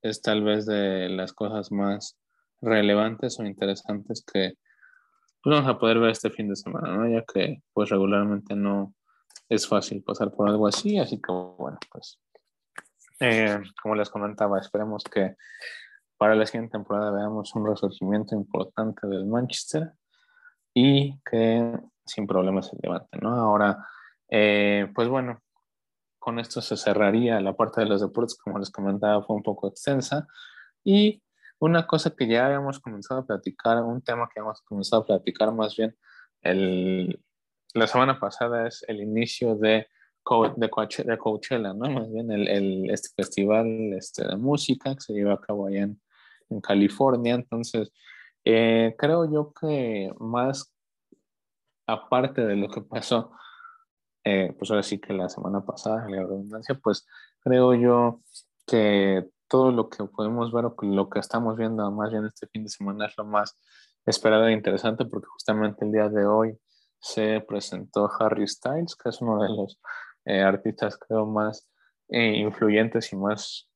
es 0.06 0.22
tal 0.22 0.44
vez 0.44 0.66
de 0.66 1.10
las 1.10 1.34
cosas 1.34 1.72
más 1.72 2.18
relevantes 2.62 3.40
o 3.40 3.44
interesantes 3.44 4.24
que 4.24 4.54
pues, 5.42 5.56
vamos 5.56 5.70
a 5.70 5.80
poder 5.80 6.00
ver 6.00 6.12
este 6.12 6.30
fin 6.30 6.48
de 6.48 6.56
semana, 6.56 6.96
¿no? 6.96 7.10
Ya 7.10 7.24
que 7.24 7.64
pues 7.74 7.90
regularmente 7.90 8.56
no 8.56 8.94
es 9.50 9.68
fácil 9.68 10.04
pasar 10.04 10.32
por 10.32 10.48
algo 10.48 10.68
así, 10.68 11.00
así 11.00 11.20
que 11.20 11.32
bueno, 11.32 11.78
pues 11.92 12.20
eh, 13.20 13.60
como 13.82 13.96
les 13.96 14.10
comentaba, 14.10 14.60
esperemos 14.60 15.04
que 15.04 15.36
para 16.18 16.36
la 16.36 16.46
siguiente 16.46 16.74
temporada 16.74 17.12
veamos 17.12 17.54
un 17.56 17.68
resurgimiento 17.68 18.36
importante 18.36 19.08
del 19.08 19.26
Manchester 19.26 19.92
y 20.74 21.20
que 21.30 21.80
sin 22.06 22.28
problemas 22.28 22.68
se 22.68 22.78
levante, 22.82 23.18
¿no? 23.22 23.34
Ahora, 23.34 23.88
eh, 24.30 24.92
pues 24.94 25.08
bueno, 25.08 25.42
con 26.26 26.40
esto 26.40 26.60
se 26.60 26.76
cerraría 26.76 27.40
la 27.40 27.56
parte 27.56 27.82
de 27.82 27.88
los 27.88 28.02
deportes, 28.02 28.36
como 28.36 28.58
les 28.58 28.72
comentaba, 28.72 29.22
fue 29.22 29.36
un 29.36 29.44
poco 29.44 29.68
extensa. 29.68 30.26
Y 30.84 31.22
una 31.60 31.86
cosa 31.86 32.16
que 32.16 32.28
ya 32.28 32.48
habíamos 32.48 32.80
comenzado 32.80 33.22
a 33.22 33.28
platicar, 33.28 33.84
un 33.84 34.02
tema 34.02 34.28
que 34.28 34.40
habíamos 34.40 34.64
comenzado 34.64 35.04
a 35.04 35.06
platicar 35.06 35.54
más 35.54 35.76
bien 35.76 35.96
el, 36.42 37.22
la 37.76 37.86
semana 37.86 38.20
pasada 38.20 38.68
es 38.68 38.84
el 38.88 39.02
inicio 39.02 39.56
de, 39.56 39.88
de, 40.56 40.70
de 41.06 41.18
Coachella, 41.20 41.76
¿no? 41.76 41.92
Más 41.92 42.12
bien 42.12 42.32
el, 42.32 42.48
el, 42.48 42.90
este 42.90 43.10
festival 43.16 43.94
este, 43.94 44.28
de 44.28 44.36
música 44.36 44.96
que 44.96 45.02
se 45.02 45.14
lleva 45.14 45.34
a 45.34 45.42
cabo 45.42 45.68
allá 45.68 45.84
en, 45.84 46.02
en 46.50 46.60
California. 46.60 47.36
Entonces, 47.36 47.94
eh, 48.44 48.96
creo 48.98 49.32
yo 49.32 49.54
que 49.54 50.12
más 50.20 50.74
aparte 51.86 52.44
de 52.44 52.56
lo 52.56 52.68
que 52.68 52.82
pasó 52.82 53.32
eh, 54.26 54.54
pues 54.58 54.72
ahora 54.72 54.84
sí 54.84 55.00
que 55.00 55.14
la 55.14 55.30
semana 55.30 55.64
pasada, 55.64 56.10
la 56.10 56.24
redundancia, 56.24 56.76
pues 56.82 57.08
creo 57.42 57.76
yo 57.76 58.22
que 58.66 59.30
todo 59.48 59.72
lo 59.72 59.90
que 59.90 60.04
podemos 60.06 60.52
ver 60.52 60.66
o 60.66 60.76
lo 60.82 61.10
que 61.10 61.20
estamos 61.20 61.56
viendo 61.56 61.90
más 61.92 62.12
bien 62.12 62.26
este 62.26 62.48
fin 62.48 62.64
de 62.64 62.70
semana 62.70 63.06
es 63.06 63.14
lo 63.18 63.26
más 63.26 63.56
esperado 64.06 64.48
e 64.48 64.54
interesante 64.54 65.06
porque 65.06 65.28
justamente 65.28 65.86
el 65.86 65.92
día 65.92 66.10
de 66.10 66.26
hoy 66.26 66.58
se 67.00 67.40
presentó 67.48 68.10
Harry 68.20 68.48
Styles, 68.48 68.96
que 68.96 69.10
es 69.10 69.22
uno 69.22 69.42
de 69.44 69.50
los 69.50 69.80
eh, 70.26 70.42
artistas 70.42 70.98
creo 70.98 71.28
más 71.28 71.70
eh, 72.10 72.38
influyentes 72.38 73.14
y 73.14 73.16
más, 73.16 73.70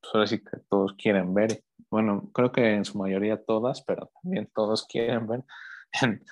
pues 0.00 0.14
ahora 0.14 0.26
sí 0.26 0.38
que 0.38 0.58
todos 0.70 0.94
quieren 0.94 1.34
ver. 1.34 1.62
Bueno, 1.90 2.30
creo 2.32 2.50
que 2.50 2.74
en 2.74 2.86
su 2.86 2.96
mayoría 2.96 3.42
todas, 3.44 3.82
pero 3.82 4.10
también 4.22 4.50
todos 4.54 4.86
quieren 4.86 5.26
ver 5.26 5.44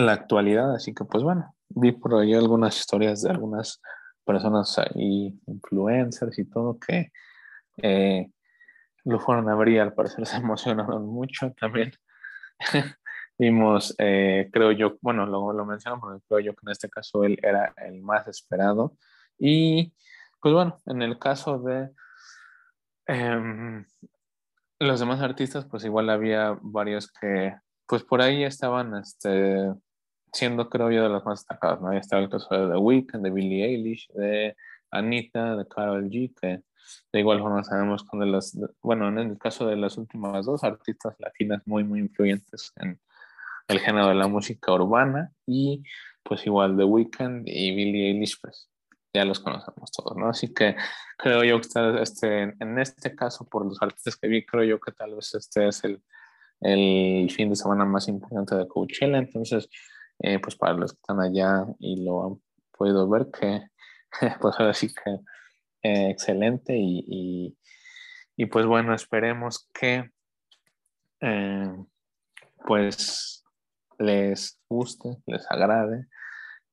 la 0.00 0.12
actualidad. 0.12 0.74
Así 0.74 0.94
que, 0.94 1.04
pues 1.04 1.22
bueno, 1.22 1.54
vi 1.68 1.92
por 1.92 2.14
ahí 2.14 2.34
algunas 2.34 2.76
historias 2.78 3.22
de 3.22 3.30
algunas 3.30 3.80
personas 4.24 4.78
ahí, 4.78 5.38
influencers 5.46 6.38
y 6.38 6.44
todo, 6.44 6.78
que 6.78 7.12
eh, 7.78 8.30
lo 9.04 9.18
fueron 9.20 9.48
a 9.48 9.54
ver 9.56 9.80
al 9.80 9.94
parecer 9.94 10.26
se 10.26 10.36
emocionaron 10.38 11.06
mucho 11.06 11.52
también. 11.58 11.92
Vimos, 13.38 13.94
eh, 13.98 14.50
creo 14.52 14.70
yo, 14.72 14.98
bueno, 15.00 15.24
lo, 15.24 15.52
lo 15.54 15.64
menciono 15.64 15.98
porque 15.98 16.22
creo 16.28 16.40
yo 16.40 16.52
que 16.52 16.60
en 16.66 16.72
este 16.72 16.90
caso 16.90 17.24
él 17.24 17.38
era 17.42 17.72
el 17.78 18.02
más 18.02 18.28
esperado. 18.28 18.96
Y 19.38 19.94
pues 20.40 20.54
bueno, 20.54 20.78
en 20.86 21.00
el 21.00 21.18
caso 21.18 21.58
de 21.58 21.90
em, 23.06 23.86
los 24.78 25.00
demás 25.00 25.20
artistas, 25.20 25.66
pues 25.66 25.84
igual 25.84 26.10
había 26.10 26.58
varios 26.60 27.10
que, 27.12 27.54
pues 27.86 28.04
por 28.04 28.20
ahí 28.20 28.44
estaban, 28.44 28.94
este, 28.96 29.72
siendo 30.32 30.68
creo 30.68 30.90
yo 30.90 31.02
de 31.02 31.08
los 31.08 31.24
más 31.24 31.40
destacados, 31.40 31.80
¿no? 31.80 31.88
Ahí 31.88 31.98
está 31.98 32.18
el 32.18 32.30
caso 32.30 32.54
de 32.54 32.72
The 32.72 32.78
Weeknd, 32.78 33.22
de 33.22 33.30
Billie 33.30 33.64
Eilish, 33.64 34.08
de 34.12 34.56
Anita, 34.90 35.56
de 35.56 35.66
Carol 35.68 36.08
G, 36.08 36.34
que 36.40 36.62
de 37.12 37.20
igual 37.20 37.40
forma 37.40 37.62
sabemos 37.64 38.04
con 38.04 38.20
de 38.20 38.26
las, 38.26 38.56
bueno, 38.82 39.08
en 39.08 39.18
el 39.18 39.38
caso 39.38 39.66
de 39.66 39.76
las 39.76 39.96
últimas 39.96 40.46
dos 40.46 40.64
artistas 40.64 41.14
latinas 41.18 41.62
muy, 41.66 41.84
muy 41.84 42.00
influyentes 42.00 42.72
en 42.76 43.00
el 43.68 43.78
género 43.78 44.08
de 44.08 44.14
la 44.14 44.26
música 44.26 44.72
urbana 44.72 45.32
y 45.46 45.82
pues 46.22 46.44
igual 46.46 46.76
The 46.76 46.84
Weeknd 46.84 47.48
y 47.48 47.74
Billie 47.74 48.08
Eilish, 48.08 48.40
pues 48.40 48.68
ya 49.12 49.24
los 49.24 49.40
conocemos 49.40 49.90
todos, 49.90 50.16
¿no? 50.16 50.28
Así 50.28 50.52
que 50.52 50.76
creo 51.16 51.42
yo 51.44 51.60
que 51.60 52.02
este, 52.02 52.42
en 52.42 52.78
este 52.78 53.14
caso, 53.14 53.48
por 53.48 53.64
los 53.66 53.80
artistas 53.82 54.16
que 54.16 54.28
vi, 54.28 54.44
creo 54.44 54.64
yo 54.64 54.80
que 54.80 54.92
tal 54.92 55.14
vez 55.14 55.34
este 55.34 55.68
es 55.68 55.82
el, 55.84 56.02
el 56.60 57.30
fin 57.30 57.50
de 57.50 57.56
semana 57.56 57.84
más 57.84 58.08
importante 58.08 58.54
de 58.54 58.68
Coachella, 58.68 59.18
entonces 59.18 59.68
eh, 60.22 60.38
pues 60.38 60.54
para 60.56 60.74
los 60.74 60.92
que 60.92 60.98
están 61.00 61.20
allá 61.20 61.64
y 61.78 62.04
lo 62.04 62.24
han 62.24 62.42
podido 62.76 63.08
ver, 63.08 63.28
que 63.30 63.62
pues 64.40 64.54
ahora 64.58 64.74
sí 64.74 64.88
que 64.88 65.10
eh, 65.82 66.10
excelente 66.10 66.76
y, 66.76 67.56
y, 68.36 68.46
pues 68.46 68.66
bueno, 68.66 68.94
esperemos 68.94 69.68
que 69.72 70.10
eh, 71.20 71.84
pues 72.66 73.44
les 73.98 74.58
guste, 74.68 75.16
les 75.26 75.50
agrade 75.50 76.06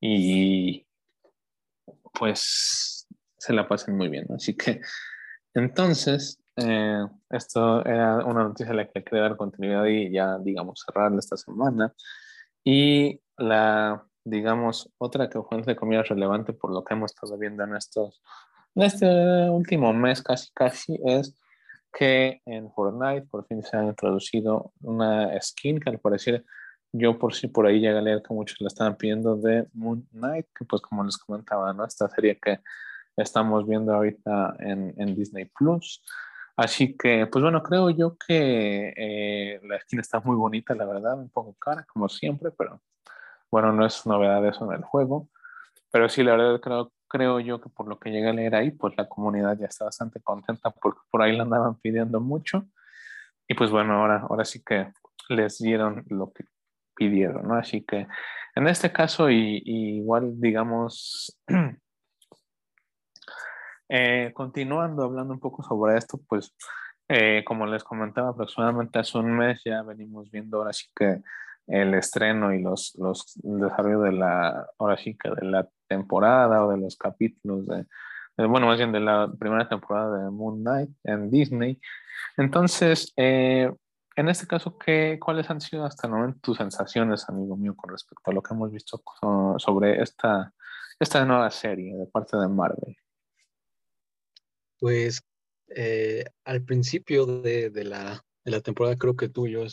y 0.00 0.86
pues 2.18 3.06
se 3.38 3.52
la 3.52 3.66
pasen 3.66 3.96
muy 3.96 4.08
bien. 4.08 4.26
Así 4.34 4.54
que 4.56 4.80
entonces, 5.54 6.38
esto 7.30 7.84
era 7.84 8.24
una 8.24 8.42
noticia 8.44 8.72
a 8.72 8.76
la 8.76 8.88
que 8.88 9.02
quería 9.04 9.22
dar 9.22 9.36
continuidad 9.36 9.86
y 9.86 10.10
ya, 10.10 10.38
digamos, 10.38 10.84
cerrar 10.84 11.12
esta 11.18 11.36
semana. 11.36 11.94
Y 12.64 13.20
la, 13.38 14.04
digamos, 14.24 14.90
otra 14.98 15.28
que 15.28 15.40
fue 15.42 15.58
entre 15.58 15.76
comillas 15.76 16.08
relevante 16.08 16.52
por 16.52 16.72
lo 16.72 16.84
que 16.84 16.94
hemos 16.94 17.12
estado 17.12 17.38
viendo 17.38 17.64
en 17.64 17.76
estos, 17.76 18.22
en 18.74 18.82
este 18.82 19.06
último 19.50 19.92
mes 19.92 20.22
casi 20.22 20.50
casi 20.52 20.98
es 21.04 21.38
que 21.92 22.42
en 22.44 22.70
Fortnite 22.72 23.26
por 23.26 23.46
fin 23.46 23.62
se 23.62 23.76
ha 23.76 23.84
introducido 23.84 24.72
una 24.82 25.40
skin 25.40 25.80
que 25.80 25.90
al 25.90 25.98
parecer 25.98 26.44
yo 26.92 27.18
por 27.18 27.34
si 27.34 27.48
por 27.48 27.66
ahí 27.66 27.80
llegué 27.80 27.98
a 27.98 28.02
leer 28.02 28.22
que 28.22 28.34
muchos 28.34 28.60
la 28.60 28.68
estaban 28.68 28.96
pidiendo 28.96 29.36
de 29.36 29.66
Moon 29.72 30.06
Knight, 30.12 30.46
que 30.56 30.64
pues 30.64 30.80
como 30.82 31.04
les 31.04 31.18
comentaba, 31.18 31.72
¿no? 31.72 31.84
Esta 31.84 32.08
serie 32.08 32.38
que 32.40 32.60
estamos 33.16 33.66
viendo 33.66 33.94
ahorita 33.94 34.56
en, 34.60 34.94
en 34.96 35.14
Disney 35.14 35.46
Plus. 35.46 36.02
Así 36.56 36.96
que, 36.96 37.26
pues 37.26 37.42
bueno, 37.42 37.62
creo 37.62 37.90
yo 37.90 38.16
que 38.16 38.92
eh, 38.96 39.60
la 39.62 39.78
skin 39.80 40.00
está 40.00 40.20
muy 40.20 40.34
bonita, 40.34 40.74
la 40.74 40.86
verdad, 40.86 41.18
un 41.18 41.30
poco 41.30 41.54
cara, 41.54 41.86
como 41.92 42.08
siempre, 42.08 42.50
pero 42.50 42.80
bueno, 43.50 43.72
no 43.72 43.86
es 43.86 44.06
novedad 44.06 44.46
eso 44.46 44.64
en 44.66 44.78
el 44.78 44.84
juego, 44.84 45.28
pero 45.90 46.08
sí, 46.08 46.22
la 46.22 46.36
verdad 46.36 46.60
creo, 46.60 46.92
creo 47.08 47.40
yo 47.40 47.60
que 47.60 47.70
por 47.70 47.88
lo 47.88 47.98
que 47.98 48.10
llegué 48.10 48.28
a 48.28 48.32
leer 48.32 48.54
ahí, 48.54 48.70
pues 48.70 48.94
la 48.96 49.08
comunidad 49.08 49.58
ya 49.58 49.66
está 49.66 49.86
bastante 49.86 50.20
contenta 50.20 50.70
porque 50.70 51.00
por 51.10 51.22
ahí 51.22 51.36
la 51.36 51.44
andaban 51.44 51.76
pidiendo 51.80 52.20
mucho. 52.20 52.66
Y 53.48 53.54
pues 53.54 53.70
bueno, 53.70 53.94
ahora, 53.94 54.26
ahora 54.28 54.44
sí 54.44 54.62
que 54.62 54.92
les 55.30 55.58
dieron 55.58 56.04
lo 56.08 56.32
que 56.32 56.44
pidieron, 56.94 57.48
¿no? 57.48 57.54
Así 57.54 57.84
que 57.84 58.06
en 58.54 58.66
este 58.66 58.92
caso, 58.92 59.30
y, 59.30 59.62
igual 59.64 60.40
digamos, 60.40 61.38
eh, 63.88 64.32
continuando 64.34 65.04
hablando 65.04 65.32
un 65.32 65.40
poco 65.40 65.62
sobre 65.62 65.96
esto, 65.96 66.20
pues 66.28 66.54
eh, 67.08 67.42
como 67.46 67.66
les 67.66 67.84
comentaba, 67.84 68.30
aproximadamente 68.30 68.98
hace 68.98 69.16
un 69.16 69.36
mes 69.36 69.62
ya 69.64 69.82
venimos 69.82 70.30
viendo 70.30 70.58
ahora 70.58 70.72
sí 70.72 70.86
que 70.94 71.22
el 71.68 71.94
estreno 71.94 72.52
y 72.52 72.62
los, 72.62 72.94
los 72.98 73.36
el 73.44 73.60
desarrollo 73.60 74.00
de 74.00 74.12
la, 74.12 74.66
ahora 74.78 74.96
sí 74.96 75.16
de 75.22 75.46
la 75.46 75.68
temporada 75.86 76.64
o 76.64 76.70
de 76.70 76.78
los 76.78 76.96
capítulos 76.96 77.66
de, 77.66 77.84
bueno, 78.46 78.66
más 78.66 78.78
bien 78.78 78.92
de 78.92 79.00
la 79.00 79.30
primera 79.38 79.68
temporada 79.68 80.24
de 80.24 80.30
Moon 80.30 80.60
Knight 80.60 80.90
en 81.04 81.30
Disney. 81.30 81.80
Entonces, 82.36 83.12
en 83.16 84.28
este 84.28 84.46
caso, 84.46 84.78
¿qué, 84.78 85.18
¿cuáles 85.20 85.50
han 85.50 85.60
sido 85.60 85.84
hasta 85.84 86.06
el 86.06 86.12
momento 86.12 86.38
tus 86.40 86.58
sensaciones, 86.58 87.28
amigo 87.28 87.56
mío, 87.56 87.74
con 87.74 87.90
respecto 87.90 88.30
a 88.30 88.34
lo 88.34 88.42
que 88.42 88.54
hemos 88.54 88.70
visto 88.70 89.02
sobre 89.58 90.00
esta, 90.00 90.52
esta 91.00 91.24
nueva 91.24 91.50
serie 91.50 91.96
de 91.96 92.06
parte 92.06 92.36
de 92.36 92.48
Marvel? 92.48 92.96
Pues 94.78 95.20
al 96.44 96.62
principio 96.64 97.26
de, 97.26 97.70
de, 97.70 97.84
la, 97.84 98.24
de, 98.44 98.50
la, 98.52 98.60
temporada 98.60 98.96
creo 98.96 99.16
que 99.16 99.28
tú 99.28 99.48
y 99.48 99.52
yo 99.52 99.64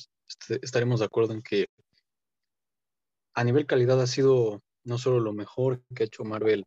estaremos 0.61 0.99
de 0.99 1.05
acuerdo 1.05 1.33
en 1.33 1.43
que 1.43 1.67
a 3.35 3.43
nivel 3.43 3.65
calidad 3.65 4.01
ha 4.01 4.07
sido 4.07 4.63
no 4.83 4.97
solo 4.97 5.19
lo 5.19 5.33
mejor 5.33 5.81
que 5.93 6.03
ha 6.03 6.05
hecho 6.05 6.23
Marvel 6.23 6.65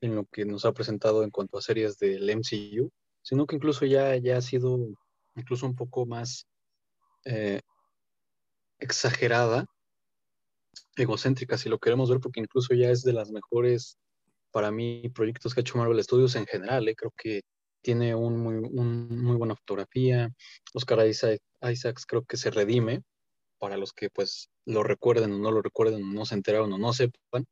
en 0.00 0.14
lo 0.14 0.24
que 0.26 0.44
nos 0.44 0.64
ha 0.64 0.72
presentado 0.72 1.22
en 1.22 1.30
cuanto 1.30 1.58
a 1.58 1.62
series 1.62 1.98
del 1.98 2.28
MCU, 2.30 2.90
sino 3.22 3.46
que 3.46 3.56
incluso 3.56 3.84
ya, 3.84 4.16
ya 4.16 4.38
ha 4.38 4.40
sido 4.40 4.78
incluso 5.36 5.66
un 5.66 5.74
poco 5.74 6.06
más 6.06 6.46
eh, 7.24 7.60
exagerada, 8.78 9.66
egocéntrica, 10.96 11.58
si 11.58 11.68
lo 11.68 11.78
queremos 11.78 12.08
ver, 12.08 12.20
porque 12.20 12.40
incluso 12.40 12.74
ya 12.74 12.90
es 12.90 13.02
de 13.02 13.12
las 13.12 13.30
mejores, 13.30 13.98
para 14.50 14.70
mí, 14.70 15.10
proyectos 15.14 15.52
que 15.52 15.60
ha 15.60 15.62
hecho 15.62 15.78
Marvel 15.78 16.02
Studios 16.02 16.36
en 16.36 16.46
general. 16.46 16.88
Eh. 16.88 16.94
Creo 16.96 17.12
que 17.16 17.42
tiene 17.82 18.14
un 18.14 18.38
muy, 18.38 18.54
muy 18.54 19.36
buena 19.36 19.56
fotografía. 19.56 20.30
Oscar 20.72 21.06
Isaacs 21.06 22.06
creo 22.06 22.24
que 22.24 22.36
se 22.36 22.50
redime 22.50 23.02
para 23.58 23.76
los 23.76 23.92
que 23.92 24.10
pues 24.10 24.50
lo 24.64 24.82
recuerden 24.82 25.32
o 25.32 25.38
no 25.38 25.50
lo 25.50 25.62
recuerden, 25.62 26.14
no 26.14 26.24
se 26.24 26.34
enteraron 26.34 26.72
o 26.72 26.78
no 26.78 26.92
sepan. 26.92 27.46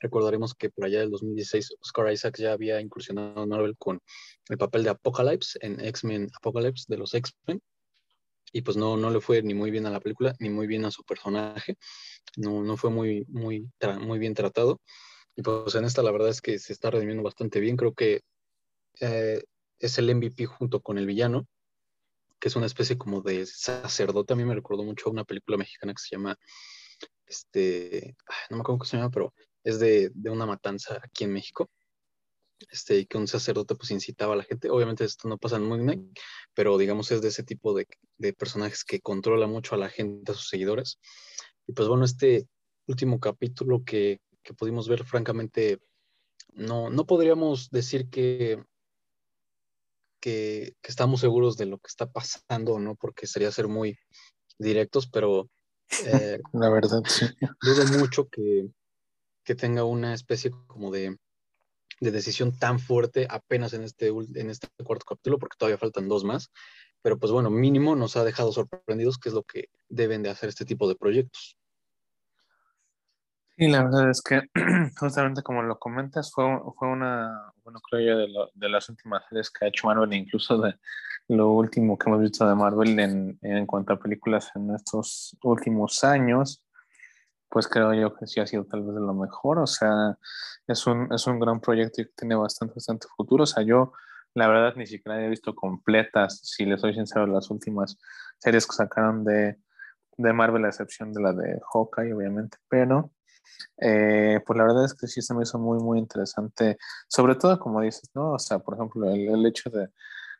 Recordaremos 0.00 0.54
que 0.54 0.70
por 0.70 0.84
allá 0.84 1.00
del 1.00 1.10
2016 1.10 1.76
Oscar 1.80 2.12
Isaacs 2.12 2.40
ya 2.40 2.52
había 2.52 2.80
incursionado 2.80 3.42
en 3.42 3.48
Marvel 3.48 3.76
con 3.78 4.00
el 4.48 4.58
papel 4.58 4.84
de 4.84 4.90
Apocalypse 4.90 5.58
en 5.62 5.80
X-Men 5.80 6.28
Apocalypse 6.36 6.84
de 6.88 6.98
los 6.98 7.14
X-Men. 7.14 7.60
Y 8.52 8.62
pues 8.62 8.76
no, 8.76 8.96
no 8.96 9.10
le 9.10 9.20
fue 9.20 9.42
ni 9.42 9.54
muy 9.54 9.70
bien 9.70 9.86
a 9.86 9.90
la 9.90 10.00
película, 10.00 10.34
ni 10.38 10.48
muy 10.48 10.66
bien 10.66 10.84
a 10.84 10.90
su 10.90 11.02
personaje. 11.04 11.76
No, 12.36 12.62
no 12.62 12.76
fue 12.76 12.90
muy, 12.90 13.24
muy, 13.28 13.68
muy 14.00 14.18
bien 14.18 14.34
tratado. 14.34 14.80
Y 15.36 15.42
pues 15.42 15.74
en 15.74 15.84
esta 15.84 16.02
la 16.02 16.12
verdad 16.12 16.28
es 16.28 16.40
que 16.40 16.58
se 16.58 16.72
está 16.72 16.90
redimiendo 16.90 17.22
bastante 17.22 17.60
bien. 17.60 17.76
Creo 17.76 17.94
que 17.94 18.20
eh, 19.00 19.42
es 19.78 19.98
el 19.98 20.14
MVP 20.14 20.46
junto 20.46 20.80
con 20.80 20.98
el 20.98 21.06
villano 21.06 21.46
que 22.38 22.48
es 22.48 22.56
una 22.56 22.66
especie 22.66 22.98
como 22.98 23.20
de 23.20 23.46
sacerdote. 23.46 24.32
A 24.32 24.36
mí 24.36 24.44
me 24.44 24.54
recordó 24.54 24.82
mucho 24.82 25.10
una 25.10 25.24
película 25.24 25.56
mexicana 25.56 25.94
que 25.94 26.02
se 26.02 26.16
llama, 26.16 26.36
este, 27.26 28.16
no 28.50 28.56
me 28.56 28.60
acuerdo 28.60 28.78
cómo 28.78 28.84
se 28.84 28.96
llama, 28.96 29.10
pero 29.10 29.34
es 29.62 29.78
de, 29.78 30.10
de 30.14 30.30
una 30.30 30.46
matanza 30.46 31.00
aquí 31.02 31.24
en 31.24 31.32
México. 31.32 31.70
Este, 32.70 33.06
que 33.06 33.18
un 33.18 33.26
sacerdote 33.26 33.74
pues 33.74 33.90
incitaba 33.90 34.34
a 34.34 34.36
la 34.36 34.44
gente. 34.44 34.70
Obviamente 34.70 35.04
esto 35.04 35.28
no 35.28 35.38
pasa 35.38 35.56
en 35.56 35.64
Moon 35.64 36.12
pero 36.54 36.78
digamos 36.78 37.10
es 37.10 37.20
de 37.20 37.28
ese 37.28 37.42
tipo 37.42 37.74
de, 37.74 37.86
de, 38.16 38.32
personajes 38.32 38.84
que 38.84 39.00
controla 39.00 39.46
mucho 39.46 39.74
a 39.74 39.78
la 39.78 39.88
gente, 39.88 40.32
a 40.32 40.34
sus 40.34 40.48
seguidores. 40.48 40.98
Y 41.66 41.72
pues 41.72 41.88
bueno, 41.88 42.04
este 42.04 42.46
último 42.86 43.18
capítulo 43.20 43.82
que, 43.84 44.20
que 44.42 44.54
pudimos 44.54 44.88
ver, 44.88 45.04
francamente, 45.04 45.80
no, 46.52 46.90
no 46.90 47.06
podríamos 47.06 47.70
decir 47.70 48.08
que 48.08 48.62
que, 50.24 50.72
estamos 50.82 51.20
seguros 51.20 51.58
de 51.58 51.66
lo 51.66 51.76
que 51.76 51.88
está 51.88 52.06
pasando, 52.06 52.78
¿no? 52.78 52.96
Porque 52.96 53.26
sería 53.26 53.52
ser 53.52 53.68
muy 53.68 53.98
directos, 54.58 55.06
pero... 55.06 55.50
Eh, 56.06 56.40
la 56.54 56.70
verdad, 56.70 57.02
sí. 57.06 57.26
Dudo 57.60 57.98
mucho 57.98 58.26
que, 58.28 58.70
que 59.44 59.54
tenga 59.54 59.84
una 59.84 60.14
especie 60.14 60.50
como 60.66 60.90
de, 60.90 61.18
de, 62.00 62.10
decisión 62.10 62.58
tan 62.58 62.78
fuerte 62.78 63.26
apenas 63.28 63.74
en 63.74 63.82
este, 63.82 64.08
en 64.08 64.48
este 64.48 64.68
cuarto 64.82 65.04
capítulo, 65.04 65.38
porque 65.38 65.56
todavía 65.58 65.76
faltan 65.76 66.08
dos 66.08 66.24
más. 66.24 66.48
Pero 67.02 67.18
pues 67.18 67.30
bueno, 67.30 67.50
mínimo 67.50 67.94
nos 67.94 68.16
ha 68.16 68.24
dejado 68.24 68.50
sorprendidos, 68.50 69.18
que 69.18 69.28
es 69.28 69.34
lo 69.34 69.42
que 69.42 69.66
deben 69.90 70.22
de 70.22 70.30
hacer 70.30 70.48
este 70.48 70.64
tipo 70.64 70.88
de 70.88 70.96
proyectos. 70.96 71.58
Sí, 73.56 73.68
la 73.68 73.84
verdad 73.84 74.10
es 74.10 74.20
que 74.20 74.42
justamente 74.98 75.42
como 75.42 75.62
lo 75.62 75.78
comentas, 75.78 76.32
fue, 76.32 76.44
fue 76.76 76.88
una, 76.88 77.52
bueno, 77.62 77.80
creo 77.80 78.00
yo, 78.04 78.18
de, 78.18 78.50
de, 78.52 78.68
las 78.68 78.88
últimas 78.88 79.22
series 79.28 79.48
que 79.48 79.64
ha 79.64 79.68
hecho 79.68 79.86
Marvel, 79.86 80.12
incluso 80.12 80.58
de 80.58 80.74
lo 81.28 81.52
último 81.52 81.96
que 81.96 82.10
hemos 82.10 82.20
visto 82.20 82.48
de 82.48 82.54
Marvel 82.56 82.98
en, 82.98 83.38
en 83.42 83.66
cuanto 83.66 83.92
a 83.92 84.00
películas 84.00 84.50
en 84.56 84.74
estos 84.74 85.36
últimos 85.44 86.02
años, 86.02 86.64
pues 87.48 87.68
creo 87.68 87.94
yo 87.94 88.16
que 88.16 88.26
sí 88.26 88.40
ha 88.40 88.46
sido 88.46 88.64
tal 88.64 88.82
vez 88.82 88.96
de 88.96 89.00
lo 89.00 89.14
mejor, 89.14 89.60
o 89.60 89.66
sea, 89.68 90.18
es 90.66 90.86
un, 90.88 91.12
es 91.12 91.24
un 91.28 91.38
gran 91.38 91.60
proyecto 91.60 92.02
y 92.02 92.10
tiene 92.16 92.34
bastante, 92.34 92.74
bastante 92.74 93.06
futuro, 93.16 93.44
o 93.44 93.46
sea, 93.46 93.62
yo 93.62 93.92
la 94.34 94.48
verdad 94.48 94.74
ni 94.76 94.86
siquiera 94.88 95.24
he 95.24 95.28
visto 95.28 95.54
completas, 95.54 96.40
si 96.42 96.64
les 96.66 96.80
soy 96.80 96.94
sincero, 96.94 97.28
las 97.28 97.48
últimas 97.50 97.98
series 98.38 98.66
que 98.66 98.74
sacaron 98.74 99.24
de, 99.24 99.58
de 100.16 100.32
Marvel, 100.32 100.64
a 100.64 100.68
excepción 100.68 101.12
de 101.12 101.22
la 101.22 101.32
de 101.32 101.60
Hawkeye, 101.72 102.12
obviamente, 102.12 102.58
pero 102.68 103.13
eh, 103.78 104.40
pues 104.46 104.56
la 104.56 104.64
verdad 104.64 104.84
es 104.84 104.94
que 104.94 105.06
sí 105.06 105.22
se 105.22 105.34
me 105.34 105.42
hizo 105.42 105.58
muy, 105.58 105.78
muy 105.78 105.98
interesante, 105.98 106.78
sobre 107.08 107.34
todo 107.34 107.58
como 107.58 107.80
dices, 107.80 108.10
¿no? 108.14 108.32
O 108.32 108.38
sea, 108.38 108.58
por 108.58 108.74
ejemplo, 108.74 109.08
el, 109.10 109.28
el 109.28 109.46
hecho 109.46 109.70
de 109.70 109.88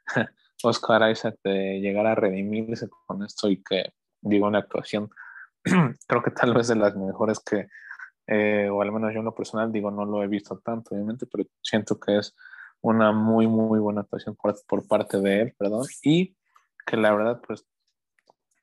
Oscar 0.63 1.11
Isaac 1.11 1.37
de 1.43 1.81
llegar 1.81 2.07
a 2.07 2.15
redimirse 2.15 2.89
con 3.07 3.23
esto 3.23 3.49
y 3.49 3.63
que, 3.63 3.93
digo, 4.21 4.47
una 4.47 4.61
actuación, 4.61 5.11
creo 6.07 6.23
que 6.23 6.31
tal 6.31 6.55
vez 6.55 6.69
de 6.69 6.77
las 6.77 6.97
mejores 6.97 7.41
que, 7.41 7.69
eh, 8.27 8.69
o 8.71 8.83
al 8.83 8.93
menos 8.93 9.13
yo 9.13 9.21
en 9.21 9.27
lo 9.27 9.35
personal, 9.35 9.73
digo, 9.73 9.91
no 9.91 10.05
lo 10.05 10.23
he 10.23 10.29
visto 10.29 10.59
tanto, 10.59 10.95
obviamente, 10.95 11.27
pero 11.27 11.45
siento 11.63 11.99
que 11.99 12.19
es 12.19 12.35
una 12.81 13.13
muy, 13.13 13.47
muy 13.47 13.79
buena 13.79 14.03
actuación 14.03 14.37
por, 14.37 14.55
por 14.67 14.87
parte 14.87 15.21
de 15.21 15.43
él, 15.43 15.55
perdón, 15.59 15.87
y 16.03 16.37
que 16.87 16.97
la 16.97 17.15
verdad, 17.15 17.41
pues 17.47 17.67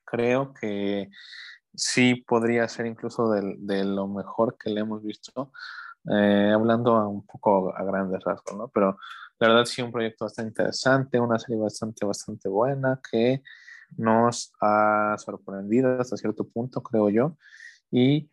creo 0.06 0.54
que 0.54 1.10
sí 1.74 2.16
podría 2.16 2.68
ser 2.68 2.86
incluso 2.86 3.30
de, 3.32 3.84
lo 3.84 4.08
mejor 4.08 4.58
que 4.58 4.70
le 4.70 4.82
hemos 4.82 5.04
visto, 5.04 5.52
eh, 6.12 6.52
hablando 6.54 7.08
un 7.10 7.26
poco 7.26 7.76
a 7.76 7.84
grandes 7.84 8.24
rasgos, 8.24 8.58
¿no? 8.58 8.68
Pero 8.70 8.98
la 9.40 9.48
verdad 9.48 9.66
sí 9.66 9.82
un 9.82 9.92
proyecto 9.92 10.26
bastante 10.26 10.50
interesante, 10.50 11.20
una 11.20 11.40
serie 11.40 11.62
bastante, 11.62 12.06
bastante 12.06 12.50
buena 12.50 13.00
que 13.10 13.44
nos 13.98 14.54
ha 14.62 15.16
sorprendido 15.18 16.00
hasta 16.00 16.18
cierto 16.18 16.48
punto, 16.48 16.82
creo 16.82 17.10
yo, 17.10 17.38
y 17.92 18.30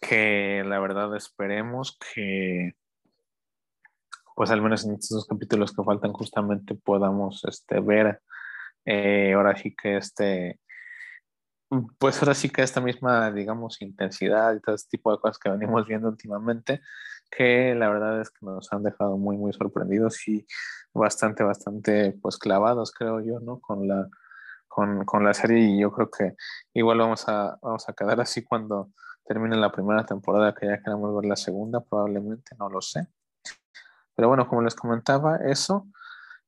que 0.00 0.62
la 0.66 0.78
verdad 0.78 1.14
esperemos 1.16 1.98
que 1.98 2.74
pues 4.36 4.50
al 4.50 4.60
menos 4.60 4.84
en 4.84 4.94
estos 4.94 5.26
capítulos 5.26 5.72
que 5.72 5.82
faltan 5.82 6.12
justamente 6.12 6.74
podamos 6.74 7.42
este, 7.44 7.80
ver 7.80 8.20
eh, 8.84 9.32
ahora 9.34 9.56
sí 9.56 9.74
que 9.74 9.96
este 9.96 10.60
pues 11.98 12.22
ahora 12.22 12.34
sí 12.34 12.48
que 12.48 12.62
esta 12.62 12.80
misma, 12.80 13.30
digamos, 13.32 13.80
intensidad 13.82 14.54
y 14.54 14.60
todo 14.60 14.74
este 14.74 14.96
tipo 14.96 15.12
de 15.12 15.18
cosas 15.18 15.38
que 15.38 15.50
venimos 15.50 15.86
viendo 15.86 16.08
últimamente, 16.08 16.80
que 17.30 17.74
la 17.74 17.88
verdad 17.88 18.20
es 18.20 18.30
que 18.30 18.46
nos 18.46 18.72
han 18.72 18.82
dejado 18.82 19.16
muy, 19.18 19.36
muy 19.36 19.52
sorprendidos 19.52 20.26
y 20.28 20.46
bastante, 20.94 21.42
bastante, 21.42 22.16
pues 22.22 22.38
clavados, 22.38 22.92
creo 22.92 23.20
yo, 23.20 23.40
¿no? 23.40 23.60
Con 23.60 23.88
la, 23.88 24.08
con, 24.68 25.04
con 25.04 25.24
la 25.24 25.34
serie 25.34 25.58
y 25.58 25.80
yo 25.80 25.92
creo 25.92 26.10
que 26.10 26.36
igual 26.72 26.98
vamos 26.98 27.28
a, 27.28 27.58
vamos 27.62 27.88
a 27.88 27.92
quedar 27.92 28.20
así 28.20 28.44
cuando 28.44 28.90
termine 29.24 29.56
la 29.56 29.72
primera 29.72 30.06
temporada, 30.06 30.54
que 30.54 30.66
ya 30.66 30.80
queremos 30.80 31.14
ver 31.16 31.26
la 31.26 31.36
segunda, 31.36 31.80
probablemente, 31.80 32.54
no 32.58 32.68
lo 32.68 32.80
sé. 32.80 33.08
Pero 34.14 34.28
bueno, 34.28 34.46
como 34.46 34.62
les 34.62 34.74
comentaba, 34.74 35.36
eso 35.36 35.88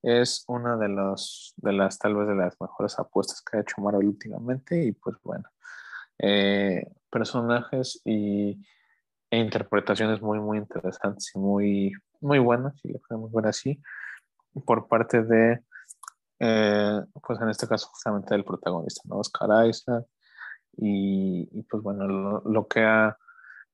es 0.03 0.45
una 0.49 0.77
de, 0.77 0.89
los, 0.89 1.55
de 1.57 1.73
las 1.73 1.99
tal 1.99 2.17
vez 2.17 2.29
de 2.29 2.35
las 2.35 2.61
mejores 2.61 2.99
apuestas 2.99 3.43
que 3.43 3.57
ha 3.57 3.61
hecho 3.61 3.81
Marvel 3.81 4.09
últimamente 4.09 4.83
y 4.83 4.93
pues 4.93 5.17
bueno, 5.23 5.45
eh, 6.19 6.91
personajes 7.11 8.01
y, 8.05 8.61
e 9.31 9.39
interpretaciones 9.39 10.23
muy 10.23 10.41
muy 10.41 10.59
interesantes 10.59 11.31
y 11.35 11.39
muy, 11.39 11.93
muy 12.21 12.39
buenas, 12.39 12.79
si 12.81 12.89
lo 12.89 12.99
podemos 13.01 13.33
ver 13.33 13.47
así, 13.47 13.81
por 14.65 14.89
parte 14.89 15.23
de, 15.23 15.61
eh, 16.41 17.01
pues 17.27 17.41
en 17.41 17.49
este 17.49 17.69
caso 17.69 17.89
justamente 17.89 18.35
del 18.35 18.45
protagonista, 18.45 19.03
¿no? 19.05 19.19
Oscar 19.19 19.67
Isaac, 19.67 20.07
y, 20.81 21.63
pues 21.65 21.83
bueno, 21.83 22.07
lo, 22.07 22.43
lo 22.45 22.69
que 22.69 22.81
ha 22.81 23.17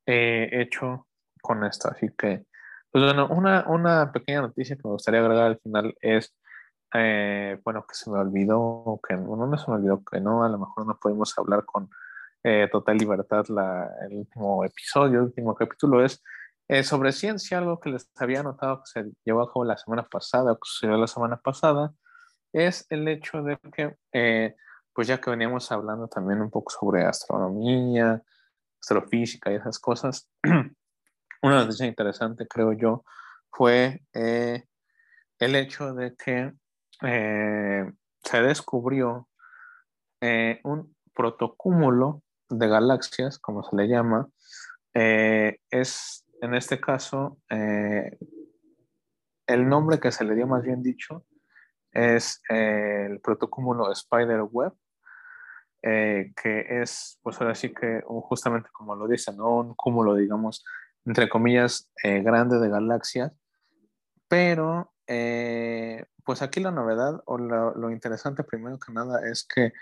eh, 0.06 0.48
hecho 0.52 1.06
con 1.42 1.64
esto, 1.64 1.88
así 1.90 2.08
que 2.16 2.46
pues 2.94 3.06
bueno, 3.06 3.26
una, 3.26 3.64
una 3.66 4.12
pequeña 4.12 4.42
noticia 4.42 4.76
que 4.76 4.82
me 4.84 4.92
gustaría 4.92 5.18
agregar 5.18 5.46
al 5.46 5.58
final 5.58 5.96
es, 6.00 6.32
eh, 6.94 7.58
bueno, 7.64 7.84
que 7.88 7.94
se 7.96 8.08
me 8.08 8.20
olvidó, 8.20 9.00
que 9.08 9.16
no, 9.16 9.34
no 9.34 9.58
se 9.58 9.68
me 9.68 9.78
olvidó 9.78 10.04
que 10.04 10.20
no, 10.20 10.44
a 10.44 10.48
lo 10.48 10.58
mejor 10.60 10.86
no 10.86 10.96
pudimos 11.00 11.36
hablar 11.36 11.64
con 11.64 11.90
eh, 12.44 12.68
total 12.70 12.96
libertad 12.96 13.46
la, 13.48 13.90
el 14.08 14.18
último 14.18 14.64
episodio, 14.64 15.18
el 15.18 15.24
último 15.24 15.56
capítulo, 15.56 16.04
es 16.04 16.22
eh, 16.68 16.84
sobre 16.84 17.10
ciencia, 17.10 17.58
algo 17.58 17.80
que 17.80 17.90
les 17.90 18.08
había 18.14 18.44
notado 18.44 18.84
que 18.84 18.86
se 18.86 19.10
llevó 19.24 19.42
a 19.42 19.48
cabo 19.48 19.64
la 19.64 19.76
semana 19.76 20.04
pasada, 20.04 20.52
o 20.52 20.54
que 20.54 20.60
sucedió 20.62 20.96
la 20.96 21.08
semana 21.08 21.38
pasada, 21.38 21.92
es 22.52 22.86
el 22.90 23.08
hecho 23.08 23.42
de 23.42 23.58
que, 23.72 24.54
pues 24.92 25.08
ya 25.08 25.20
que 25.20 25.30
veníamos 25.30 25.72
hablando 25.72 26.06
también 26.06 26.40
un 26.40 26.50
poco 26.52 26.70
sobre 26.70 27.04
astronomía, 27.04 28.22
astrofísica 28.80 29.50
y 29.50 29.56
esas 29.56 29.80
cosas, 29.80 30.30
Una 31.44 31.56
noticia 31.56 31.84
interesante, 31.84 32.48
creo 32.48 32.72
yo, 32.72 33.04
fue 33.50 34.00
eh, 34.14 34.64
el 35.38 35.56
hecho 35.56 35.92
de 35.92 36.16
que 36.16 36.54
eh, 37.02 37.92
se 38.22 38.40
descubrió 38.40 39.28
un 40.62 40.96
protocúmulo 41.12 42.22
de 42.48 42.66
galaxias, 42.66 43.38
como 43.38 43.62
se 43.62 43.76
le 43.76 43.88
llama, 43.88 44.26
es 44.94 46.24
en 46.40 46.54
este 46.54 46.80
caso 46.80 47.36
el 47.50 48.18
nombre 49.68 50.00
que 50.00 50.12
se 50.12 50.24
le 50.24 50.34
dio 50.34 50.46
más 50.46 50.62
bien 50.62 50.82
dicho 50.82 51.26
es 51.92 52.40
el 52.48 53.20
protocúmulo 53.20 53.92
Spider 53.92 54.40
Web, 54.50 54.72
que 55.82 56.66
es, 56.80 57.20
pues 57.22 57.38
ahora 57.38 57.54
sí 57.54 57.74
que 57.74 58.00
justamente 58.06 58.70
como 58.72 58.96
lo 58.96 59.06
dicen, 59.06 59.36
¿no? 59.36 59.58
un 59.58 59.74
cúmulo, 59.74 60.14
digamos, 60.14 60.64
entre 61.04 61.28
comillas, 61.28 61.90
eh, 62.02 62.22
grande 62.22 62.58
de 62.58 62.68
galaxias, 62.68 63.32
pero 64.28 64.92
eh, 65.06 66.06
pues 66.24 66.42
aquí 66.42 66.60
la 66.60 66.70
novedad 66.70 67.22
o 67.26 67.36
lo, 67.38 67.90
interesante 67.90 68.42
primero 68.42 68.78
que 68.78 68.92
nada 68.92 69.28
es 69.28 69.44
que, 69.44 69.72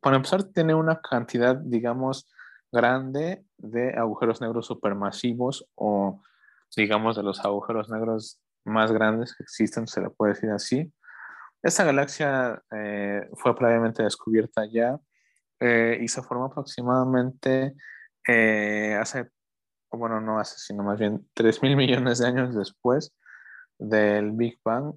para 0.00 0.16
empezar, 0.16 0.44
tiene 0.44 0.74
una 0.74 1.00
cantidad, 1.00 1.56
digamos, 1.56 2.28
grande 2.72 3.44
de 3.56 3.94
agujeros 3.94 4.40
negros 4.40 4.66
supermasivos 4.66 5.68
o, 5.76 6.22
digamos, 6.76 7.16
de 7.16 7.22
los 7.22 7.44
agujeros 7.44 7.88
negros 7.88 8.40
más 8.64 8.90
grandes 8.90 9.34
que 9.34 9.44
existen, 9.44 9.86
se 9.86 10.00
le 10.00 10.10
puede 10.10 10.34
decir 10.34 10.50
así. 10.50 10.92
Esta 11.62 11.84
galaxia 11.84 12.60
eh, 12.72 13.28
fue 13.34 13.54
previamente 13.54 14.02
descubierta 14.02 14.66
ya 14.66 14.98
y 15.58 16.06
se 16.08 16.20
formó 16.20 16.44
aproximadamente 16.44 17.74
hace 19.00 19.30
bueno, 19.96 20.20
no 20.20 20.38
hace, 20.38 20.58
sino 20.58 20.82
más 20.82 20.98
bien 20.98 21.28
3 21.34 21.62
mil 21.62 21.76
millones 21.76 22.18
de 22.18 22.26
años 22.26 22.54
después 22.54 23.12
del 23.78 24.32
Big 24.32 24.58
Bang, 24.64 24.94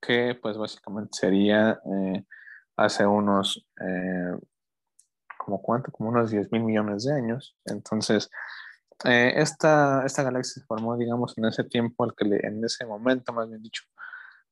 que 0.00 0.38
pues 0.40 0.56
básicamente 0.56 1.10
sería 1.12 1.80
eh, 1.84 2.24
hace 2.76 3.06
unos, 3.06 3.66
eh, 3.80 4.38
como 5.36 5.60
cuánto, 5.62 5.90
como 5.92 6.10
unos 6.10 6.30
10 6.30 6.52
mil 6.52 6.62
millones 6.62 7.04
de 7.04 7.14
años. 7.14 7.56
Entonces, 7.64 8.30
eh, 9.04 9.32
esta, 9.36 10.04
esta 10.04 10.22
galaxia 10.22 10.60
se 10.60 10.66
formó, 10.66 10.96
digamos, 10.96 11.36
en 11.38 11.46
ese 11.46 11.64
tiempo, 11.64 12.04
al 12.04 12.14
que 12.14 12.24
en 12.24 12.64
ese 12.64 12.86
momento, 12.86 13.32
más 13.32 13.48
bien 13.48 13.62
dicho, 13.62 13.84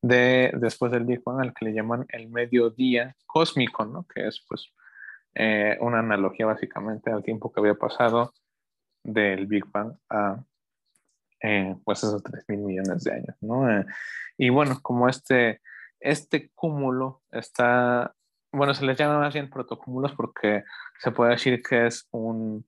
de, 0.02 0.52
después 0.58 0.92
del 0.92 1.04
Big 1.04 1.22
Bang, 1.24 1.40
al 1.40 1.54
que 1.54 1.66
le 1.66 1.74
llaman 1.74 2.06
el 2.08 2.28
mediodía 2.28 3.16
cósmico, 3.26 3.84
¿no? 3.84 4.06
Que 4.12 4.26
es 4.28 4.44
pues 4.48 4.72
una 5.80 5.98
analogía 5.98 6.46
básicamente 6.46 7.10
al 7.10 7.22
tiempo 7.22 7.52
que 7.52 7.60
había 7.60 7.74
pasado 7.74 8.32
del 9.06 9.46
Big 9.46 9.64
Bang 9.72 9.96
a 10.10 10.38
eh, 11.42 11.76
pues 11.84 12.02
esos 12.02 12.22
3 12.22 12.44
mil 12.48 12.60
millones 12.60 13.04
de 13.04 13.12
años, 13.12 13.36
¿no? 13.40 13.70
Eh, 13.70 13.86
y 14.36 14.48
bueno, 14.48 14.80
como 14.82 15.08
este, 15.08 15.60
este 16.00 16.50
cúmulo 16.54 17.22
está, 17.30 18.14
bueno, 18.52 18.74
se 18.74 18.84
les 18.84 18.98
llama 18.98 19.18
más 19.18 19.34
bien 19.34 19.50
protocúmulos 19.50 20.12
porque 20.14 20.64
se 20.98 21.10
puede 21.10 21.32
decir 21.32 21.62
que 21.62 21.86
es 21.86 22.08
un, 22.10 22.66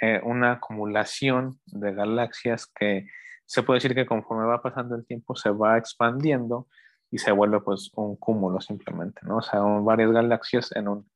eh, 0.00 0.20
una 0.24 0.52
acumulación 0.52 1.60
de 1.66 1.92
galaxias 1.92 2.66
que 2.66 3.06
se 3.44 3.62
puede 3.62 3.78
decir 3.78 3.94
que 3.94 4.06
conforme 4.06 4.46
va 4.46 4.62
pasando 4.62 4.94
el 4.94 5.04
tiempo 5.04 5.36
se 5.36 5.50
va 5.50 5.76
expandiendo 5.76 6.68
y 7.10 7.18
se 7.18 7.32
vuelve 7.32 7.60
pues 7.60 7.90
un 7.94 8.16
cúmulo 8.16 8.60
simplemente, 8.60 9.20
¿no? 9.24 9.38
O 9.38 9.42
sea, 9.42 9.60
varias 9.60 10.10
galaxias 10.12 10.74
en 10.74 10.88
un 10.88 11.11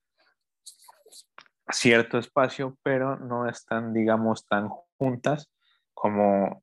cierto 1.71 2.19
espacio, 2.19 2.77
pero 2.83 3.17
no 3.17 3.49
están, 3.49 3.93
digamos, 3.93 4.47
tan 4.47 4.69
juntas 4.99 5.51
como 5.95 6.63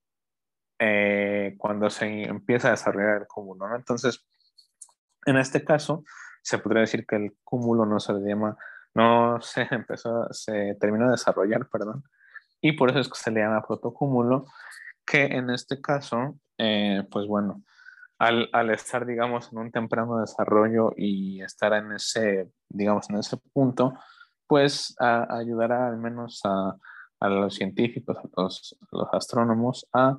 eh, 0.80 1.56
cuando 1.58 1.90
se 1.90 2.24
empieza 2.24 2.70
a 2.70 2.72
desarrollar 2.72 3.22
el 3.22 3.28
cúmulo, 3.28 3.68
¿no? 3.68 3.76
Entonces, 3.76 4.26
en 5.26 5.38
este 5.38 5.64
caso, 5.64 6.04
se 6.42 6.58
podría 6.58 6.82
decir 6.82 7.06
que 7.06 7.16
el 7.16 7.38
cúmulo 7.44 7.86
no 7.86 8.00
se 8.00 8.14
le 8.14 8.28
llama, 8.28 8.58
no 8.94 9.42
se 9.42 9.68
empezó, 9.72 10.28
se 10.32 10.76
terminó 10.80 11.06
de 11.06 11.12
desarrollar, 11.12 11.68
perdón, 11.70 12.04
y 12.62 12.74
por 12.74 12.90
eso 12.90 13.00
es 13.00 13.10
que 13.10 13.16
se 13.18 13.32
le 13.32 13.42
llama 13.42 13.66
protocúmulo, 13.66 14.46
que 15.06 15.26
en 15.26 15.50
este 15.50 15.82
caso, 15.82 16.38
eh, 16.58 17.06
pues 17.12 17.28
bueno, 17.28 17.64
al, 18.20 18.50
al, 18.54 18.70
estar, 18.70 19.06
digamos, 19.06 19.52
en 19.52 19.60
un 19.60 19.72
temprano 19.72 20.20
desarrollo 20.20 20.94
y 20.96 21.42
estar 21.42 21.74
en 21.74 21.92
ese, 21.92 22.50
digamos, 22.70 23.10
en 23.10 23.18
ese 23.18 23.38
punto, 23.52 23.96
pues 24.54 24.96
a, 25.00 25.36
ayudará 25.36 25.88
al 25.88 25.98
menos 25.98 26.42
a, 26.44 26.78
a 27.20 27.28
los 27.28 27.56
científicos, 27.56 28.16
a 28.18 28.30
los, 28.40 28.78
los 28.92 29.08
astrónomos 29.12 29.88
a, 29.92 30.16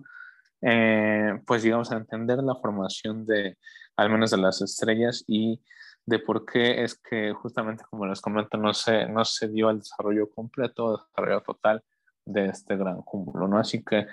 eh, 0.61 1.41
pues 1.47 1.63
digamos, 1.63 1.93
a 1.93 1.99
entender 1.99 2.43
la 2.43 2.57
formación 2.57 3.25
de, 3.27 3.57
al 3.97 4.11
menos 4.11 4.33
de 4.33 4.39
las 4.39 4.61
estrellas 4.61 5.23
y 5.29 5.63
de 6.05 6.19
por 6.19 6.45
qué 6.45 6.83
es 6.83 6.99
que 6.99 7.33
justamente, 7.33 7.85
como 7.89 8.07
les 8.07 8.21
comento, 8.21 8.57
no 8.59 8.75
se, 8.75 9.07
no 9.07 9.25
se 9.25 9.47
dio 9.47 9.71
el 9.71 9.79
desarrollo 9.79 10.29
completo, 10.29 10.97
el 10.97 11.01
desarrollo 11.07 11.41
total 11.43 11.85
de 12.25 12.47
este 12.47 12.77
gran 12.77 13.03
cúmulo, 13.03 13.47
¿no? 13.47 13.59
Así 13.59 13.85
que 13.85 14.09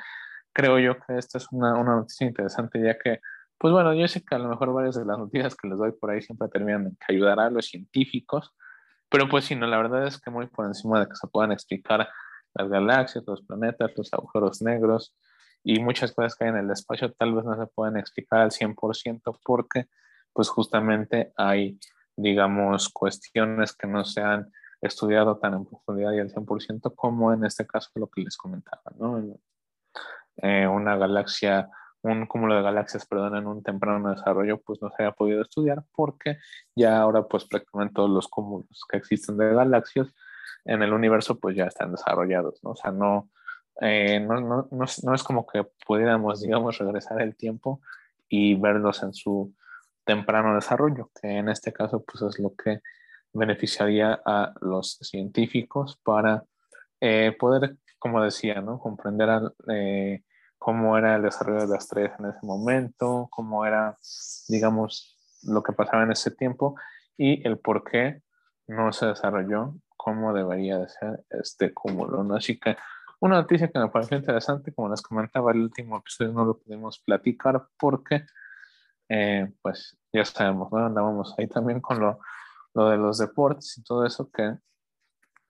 creo 0.54 0.78
yo 0.78 1.00
que 1.00 1.18
esta 1.18 1.40
es 1.40 1.48
una, 1.52 1.74
una 1.80 1.96
noticia 1.96 2.28
interesante, 2.28 2.80
ya 2.80 2.96
que, 3.00 3.22
pues 3.58 3.74
bueno, 3.74 3.92
yo 3.96 4.08
sé 4.08 4.24
que 4.24 4.36
a 4.36 4.38
lo 4.38 4.50
mejor 4.50 4.72
varias 4.72 4.98
de 4.98 5.04
las 5.06 5.18
noticias 5.18 5.56
que 5.56 5.68
les 5.68 5.80
doy 5.80 5.94
por 5.94 6.12
ahí 6.12 6.22
siempre 6.22 6.48
terminan 6.48 6.86
en 6.86 6.96
que 6.96 7.12
ayudará 7.16 7.48
a 7.48 7.50
los 7.50 7.66
científicos, 7.66 8.54
pero 9.12 9.28
pues 9.28 9.46
sí, 9.46 9.56
no, 9.56 9.68
la 9.68 9.78
verdad 9.78 10.08
es 10.08 10.20
que 10.20 10.32
muy 10.32 10.48
por 10.48 10.66
encima 10.66 11.02
de 11.02 11.08
que 11.08 11.16
se 11.16 11.28
puedan 11.28 11.52
explicar 11.52 12.08
las 12.54 12.70
galaxias, 12.70 13.24
los 13.28 13.42
planetas, 13.42 13.92
los 13.98 14.12
agujeros 14.14 14.62
negros 14.62 15.16
y 15.64 15.80
muchas 15.80 16.14
cosas 16.14 16.36
que 16.36 16.46
hay 16.46 16.52
en 16.52 16.58
el 16.58 16.72
espacio, 16.72 17.12
tal 17.12 17.36
vez 17.36 17.44
no 17.44 17.60
se 17.60 17.68
pueden 17.68 17.98
explicar 17.98 18.40
al 18.40 18.52
100% 18.52 19.38
porque 19.44 19.88
pues 20.34 20.48
justamente 20.48 21.34
hay, 21.36 21.78
digamos, 22.16 22.88
cuestiones 22.88 23.76
que 23.76 23.86
no 23.86 24.06
se 24.06 24.22
han 24.22 24.50
estudiado 24.82 25.38
tan 25.38 25.56
en 25.56 25.66
profundidad 25.66 26.14
y 26.14 26.20
al 26.20 26.30
100% 26.30 26.96
como 26.96 27.34
en 27.34 27.44
este 27.44 27.68
caso 27.68 27.90
lo 27.96 28.08
que 28.08 28.22
les 28.22 28.38
comentaba, 28.38 28.82
¿no? 28.98 29.22
Eh, 30.38 30.68
una 30.68 30.96
galaxia 30.96 31.70
un 32.04 32.26
cúmulo 32.26 32.56
de 32.56 32.62
galaxias, 32.62 33.06
perdón, 33.06 33.36
en 33.38 33.48
un 33.48 33.64
temprano 33.64 34.10
desarrollo, 34.10 34.60
pues 34.62 34.82
no 34.82 34.90
se 34.90 35.04
haya 35.04 35.12
podido 35.12 35.42
estudiar 35.42 35.84
porque 35.94 36.38
ya 36.76 37.00
ahora 37.00 37.28
pues 37.28 37.46
prácticamente 37.46 37.94
todos 37.96 38.10
los 38.10 38.28
cúmulos 38.28 38.86
que 38.90 38.98
existen 38.98 39.38
de 39.38 39.54
galaxias 39.54 40.08
en 40.66 40.82
el 40.82 40.94
universo 40.94 41.40
pues 41.40 41.56
ya 41.56 41.66
están 41.66 41.92
desarrollados, 41.92 42.60
¿no? 42.64 42.72
O 42.72 42.76
sea, 42.76 42.92
no, 42.92 43.30
eh, 43.82 44.20
no, 44.20 44.42
no, 44.42 44.68
no, 44.72 44.86
no, 45.04 45.14
es 45.16 45.24
como 45.24 45.46
que 45.46 45.66
pudiéramos, 45.86 46.42
digamos, 46.42 46.78
regresar 46.78 47.22
el 47.22 47.36
tiempo 47.36 47.82
y 48.28 48.56
verlos 48.56 49.04
en 49.04 49.14
su 49.14 49.54
temprano 50.04 50.56
desarrollo, 50.56 51.10
que 51.22 51.30
en 51.30 51.50
este 51.50 51.72
caso 51.72 52.04
pues 52.04 52.22
es 52.24 52.40
lo 52.40 52.56
que 52.56 52.82
beneficiaría 53.34 54.20
a 54.26 54.54
los 54.62 54.98
científicos 55.02 56.00
para 56.04 56.44
eh, 57.00 57.36
poder, 57.40 57.78
como 58.00 58.22
decía, 58.22 58.62
¿no? 58.62 58.80
comprender 58.80 59.30
al, 59.30 59.54
eh, 59.70 60.24
cómo 60.62 60.96
era 60.96 61.16
el 61.16 61.24
desarrollo 61.24 61.62
de 61.62 61.70
las 61.70 61.86
estrellas 61.86 62.20
en 62.20 62.28
ese 62.28 62.46
momento, 62.46 63.28
cómo 63.32 63.66
era, 63.66 63.98
digamos, 64.48 65.18
lo 65.42 65.64
que 65.64 65.74
pasaba 65.74 66.04
en 66.04 66.12
ese 66.12 66.30
tiempo 66.30 66.76
y 67.18 67.46
el 67.48 67.58
por 67.58 67.84
qué 67.84 68.22
no 68.68 68.94
se 68.94 69.08
desarrolló 69.08 69.74
como 69.98 70.36
debería 70.36 70.78
de 70.78 70.88
ser 70.88 71.26
este 71.32 71.74
cúmulo, 71.74 72.24
¿no? 72.24 72.36
Así 72.36 72.60
que 72.60 72.78
una 73.20 73.38
noticia 73.38 73.70
que 73.70 73.80
me 73.80 73.88
pareció 73.88 74.16
interesante, 74.18 74.72
como 74.72 74.90
les 74.90 75.02
comentaba, 75.02 75.52
el 75.52 75.62
último 75.62 75.98
episodio 75.98 76.32
no 76.32 76.46
lo 76.46 76.60
pudimos 76.60 77.00
platicar 77.00 77.68
porque, 77.80 78.28
eh, 79.10 79.52
pues, 79.64 79.98
ya 80.14 80.24
sabemos, 80.26 80.72
¿no? 80.72 80.86
Andábamos 80.86 81.34
ahí 81.40 81.48
también 81.48 81.82
con 81.82 82.00
lo, 82.00 82.20
lo 82.76 82.88
de 82.88 82.98
los 82.98 83.18
deportes 83.18 83.80
y 83.80 83.84
todo 83.84 84.06
eso 84.06 84.30
que 84.30 84.58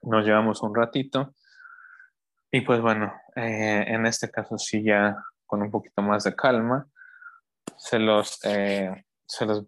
nos 0.04 0.26
llevamos 0.26 0.64
un 0.64 0.74
ratito. 0.74 1.34
Y 2.52 2.62
pues 2.62 2.82
bueno, 2.82 3.14
eh, 3.36 3.86
en 3.88 4.06
este 4.06 4.30
caso 4.30 4.58
sí 4.58 4.84
ya 4.84 5.16
con 5.46 5.62
un 5.62 5.72
poquito 5.72 6.02
más 6.02 6.26
de 6.26 6.36
calma, 6.36 6.86
se 7.78 7.98
los, 7.98 8.40
eh, 8.44 9.06
se 9.26 9.46
los 9.46 9.66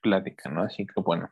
platica, 0.00 0.48
¿no? 0.50 0.62
Así 0.62 0.86
que 0.86 1.00
bueno, 1.00 1.30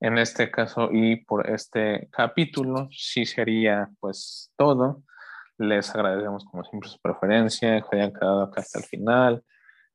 en 0.00 0.18
este 0.18 0.50
caso 0.50 0.90
y 0.92 1.24
por 1.24 1.48
este 1.48 2.08
capítulo 2.10 2.88
sí 2.90 3.24
sería 3.24 3.88
pues 4.00 4.52
todo. 4.56 5.02
Les 5.58 5.94
agradecemos 5.94 6.44
como 6.44 6.64
siempre 6.64 6.90
su 6.90 7.00
preferencia, 7.00 7.80
que 7.80 7.96
hayan 7.96 8.12
quedado 8.12 8.42
acá 8.42 8.60
hasta 8.60 8.80
el 8.80 8.84
final. 8.84 9.44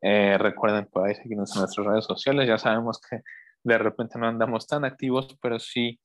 Eh, 0.02 0.38
recuerden 0.40 0.90
ahí 1.06 1.16
seguirnos 1.16 1.54
en 1.56 1.62
nuestras 1.62 1.86
redes 1.86 2.06
sociales. 2.06 2.48
Ya 2.48 2.58
sabemos 2.58 3.00
que 3.00 3.22
de 3.64 3.78
repente 3.78 4.18
no 4.18 4.28
andamos 4.28 4.66
tan 4.66 4.86
activos, 4.86 5.38
pero 5.42 5.60
sí 5.60 6.00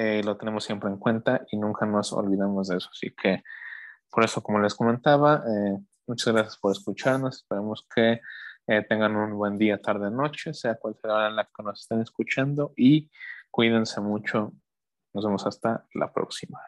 eh, 0.00 0.22
lo 0.24 0.38
tenemos 0.38 0.64
siempre 0.64 0.88
en 0.88 0.96
cuenta 0.96 1.44
y 1.50 1.58
nunca 1.58 1.84
nos 1.84 2.14
olvidamos 2.14 2.68
de 2.68 2.78
eso. 2.78 2.88
Así 2.90 3.14
que 3.14 3.42
por 4.10 4.24
eso, 4.24 4.42
como 4.42 4.58
les 4.58 4.74
comentaba, 4.74 5.44
eh, 5.46 5.78
muchas 6.06 6.32
gracias 6.32 6.56
por 6.56 6.72
escucharnos. 6.72 7.36
Esperemos 7.36 7.86
que 7.94 8.20
eh, 8.66 8.82
tengan 8.88 9.14
un 9.14 9.36
buen 9.36 9.58
día, 9.58 9.76
tarde, 9.76 10.10
noche, 10.10 10.54
sea 10.54 10.76
cual 10.76 10.96
sea 10.96 11.10
la 11.10 11.16
hora 11.16 11.28
en 11.28 11.36
la 11.36 11.44
que 11.44 11.62
nos 11.62 11.82
estén 11.82 12.00
escuchando 12.00 12.72
y 12.76 13.10
cuídense 13.50 14.00
mucho. 14.00 14.54
Nos 15.12 15.24
vemos 15.24 15.46
hasta 15.46 15.84
la 15.92 16.10
próxima. 16.10 16.58